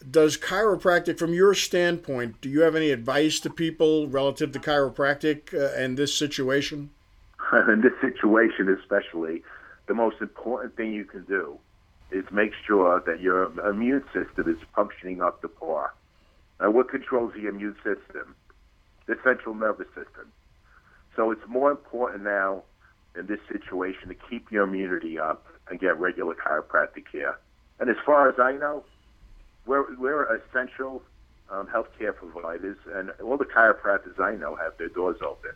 Does 0.09 0.37
chiropractic, 0.37 1.19
from 1.19 1.33
your 1.33 1.53
standpoint, 1.53 2.39
do 2.41 2.49
you 2.49 2.61
have 2.61 2.75
any 2.75 2.91
advice 2.91 3.39
to 3.41 3.49
people 3.49 4.07
relative 4.07 4.51
to 4.53 4.59
chiropractic 4.59 5.53
uh, 5.53 5.75
and 5.75 5.97
this 5.97 6.17
situation? 6.17 6.91
In 7.67 7.81
this 7.81 7.93
situation, 8.01 8.69
especially, 8.79 9.43
the 9.87 9.93
most 9.93 10.17
important 10.21 10.75
thing 10.75 10.93
you 10.93 11.05
can 11.05 11.23
do 11.25 11.57
is 12.11 12.23
make 12.31 12.51
sure 12.65 13.03
that 13.05 13.19
your 13.19 13.51
immune 13.69 14.03
system 14.13 14.49
is 14.49 14.57
functioning 14.75 15.21
up 15.21 15.41
to 15.41 15.47
par. 15.47 15.93
Now, 16.59 16.71
what 16.71 16.89
controls 16.89 17.33
the 17.33 17.47
immune 17.47 17.75
system? 17.83 18.35
The 19.05 19.15
central 19.23 19.55
nervous 19.55 19.87
system. 19.87 20.31
So 21.15 21.31
it's 21.31 21.41
more 21.47 21.71
important 21.71 22.23
now 22.23 22.63
in 23.17 23.27
this 23.27 23.39
situation 23.51 24.09
to 24.09 24.15
keep 24.29 24.51
your 24.51 24.63
immunity 24.63 25.19
up 25.19 25.45
and 25.69 25.79
get 25.79 25.99
regular 25.99 26.35
chiropractic 26.35 27.05
care. 27.11 27.37
And 27.79 27.89
as 27.89 27.97
far 28.05 28.29
as 28.29 28.39
I 28.39 28.53
know, 28.53 28.83
we're, 29.69 29.95
we're 29.97 30.35
essential 30.35 31.03
um, 31.49 31.67
healthcare 31.67 32.15
providers, 32.15 32.77
and 32.93 33.11
all 33.23 33.37
the 33.37 33.45
chiropractors 33.45 34.19
I 34.19 34.35
know 34.35 34.55
have 34.55 34.77
their 34.77 34.89
doors 34.89 35.17
open. 35.21 35.51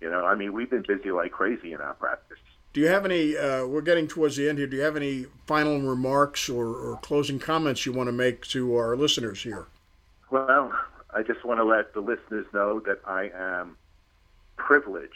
You 0.00 0.10
know, 0.10 0.24
I 0.24 0.34
mean, 0.34 0.52
we've 0.52 0.70
been 0.70 0.84
busy 0.86 1.10
like 1.10 1.30
crazy 1.30 1.72
in 1.72 1.80
our 1.80 1.94
practice. 1.94 2.38
Do 2.72 2.80
you 2.80 2.88
have 2.88 3.04
any? 3.04 3.36
Uh, 3.36 3.66
we're 3.66 3.82
getting 3.82 4.06
towards 4.06 4.36
the 4.36 4.48
end 4.48 4.58
here. 4.58 4.66
Do 4.66 4.76
you 4.76 4.82
have 4.82 4.96
any 4.96 5.26
final 5.46 5.80
remarks 5.80 6.48
or, 6.48 6.66
or 6.66 6.98
closing 7.02 7.38
comments 7.38 7.86
you 7.86 7.92
want 7.92 8.08
to 8.08 8.12
make 8.12 8.46
to 8.48 8.76
our 8.76 8.96
listeners 8.96 9.42
here? 9.42 9.66
Well, 10.30 10.72
I 11.12 11.22
just 11.22 11.44
want 11.44 11.58
to 11.58 11.64
let 11.64 11.94
the 11.94 12.00
listeners 12.00 12.46
know 12.52 12.80
that 12.80 13.00
I 13.04 13.30
am 13.34 13.76
privileged 14.56 15.14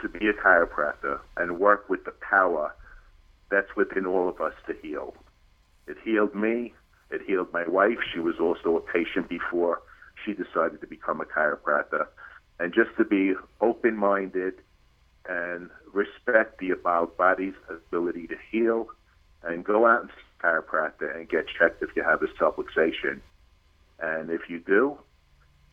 to 0.00 0.08
be 0.08 0.28
a 0.28 0.32
chiropractor 0.34 1.20
and 1.36 1.58
work 1.58 1.88
with 1.88 2.04
the 2.04 2.12
power 2.12 2.74
that's 3.50 3.74
within 3.76 4.04
all 4.06 4.28
of 4.28 4.40
us 4.40 4.54
to 4.66 4.74
heal. 4.82 5.14
It 5.86 5.96
healed 6.04 6.34
me. 6.34 6.74
It 7.12 7.22
healed 7.26 7.52
my 7.52 7.68
wife. 7.68 7.98
She 8.12 8.20
was 8.20 8.36
also 8.40 8.76
a 8.76 8.80
patient 8.80 9.28
before 9.28 9.82
she 10.24 10.32
decided 10.32 10.80
to 10.80 10.86
become 10.86 11.20
a 11.20 11.24
chiropractor. 11.24 12.06
And 12.58 12.72
just 12.72 12.90
to 12.96 13.04
be 13.04 13.34
open 13.60 13.96
minded 13.96 14.54
and 15.28 15.70
respect 15.92 16.58
the 16.58 16.70
about 16.70 17.16
body's 17.16 17.54
ability 17.68 18.26
to 18.28 18.36
heal 18.50 18.88
and 19.42 19.64
go 19.64 19.86
out 19.86 20.02
and 20.02 20.10
see 20.10 20.22
a 20.40 20.46
chiropractor 20.46 21.14
and 21.14 21.28
get 21.28 21.46
checked 21.58 21.82
if 21.82 21.90
you 21.94 22.02
have 22.02 22.22
a 22.22 22.26
subluxation. 22.40 23.20
And 24.00 24.30
if 24.30 24.48
you 24.48 24.60
do, 24.60 24.98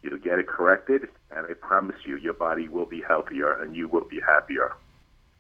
you'll 0.02 0.20
get 0.20 0.40
it 0.40 0.48
corrected, 0.48 1.08
and 1.32 1.46
I 1.48 1.54
promise 1.54 1.98
you, 2.06 2.18
your 2.18 2.34
body 2.34 2.68
will 2.68 2.86
be 2.86 3.02
healthier 3.08 3.62
and 3.62 3.76
you 3.76 3.88
will 3.88 4.06
be 4.06 4.20
happier. 4.26 4.74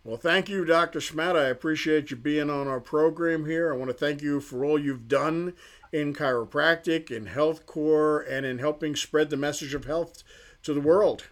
Well, 0.03 0.17
thank 0.17 0.49
you, 0.49 0.65
Dr. 0.65 0.99
Schmatt. 0.99 1.35
I 1.35 1.47
appreciate 1.47 2.09
you 2.09 2.17
being 2.17 2.49
on 2.49 2.67
our 2.67 2.79
program 2.79 3.45
here. 3.45 3.73
I 3.73 3.77
want 3.77 3.89
to 3.89 3.93
thank 3.97 4.21
you 4.21 4.39
for 4.39 4.63
all 4.63 4.79
you've 4.79 5.07
done 5.07 5.53
in 5.91 6.13
chiropractic, 6.13 7.11
in 7.11 7.27
Health 7.27 7.65
Corps, 7.65 8.19
and 8.19 8.45
in 8.45 8.59
helping 8.59 8.95
spread 8.95 9.29
the 9.29 9.37
message 9.37 9.73
of 9.73 9.85
health 9.85 10.23
to 10.63 10.73
the 10.73 10.81
world. 10.81 11.27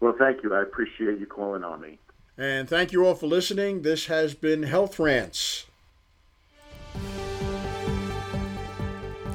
Well, 0.00 0.14
thank 0.18 0.42
you. 0.42 0.54
I 0.54 0.62
appreciate 0.62 1.18
you 1.18 1.26
calling 1.26 1.64
on 1.64 1.80
me. 1.80 1.98
And 2.36 2.68
thank 2.68 2.92
you 2.92 3.06
all 3.06 3.14
for 3.14 3.26
listening. 3.26 3.82
This 3.82 4.06
has 4.06 4.34
been 4.34 4.64
Health 4.64 4.98
Rants. 4.98 5.66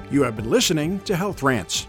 You 0.10 0.24
have 0.24 0.36
been 0.36 0.50
listening 0.50 1.00
to 1.02 1.16
Health 1.16 1.44
Rants. 1.44 1.88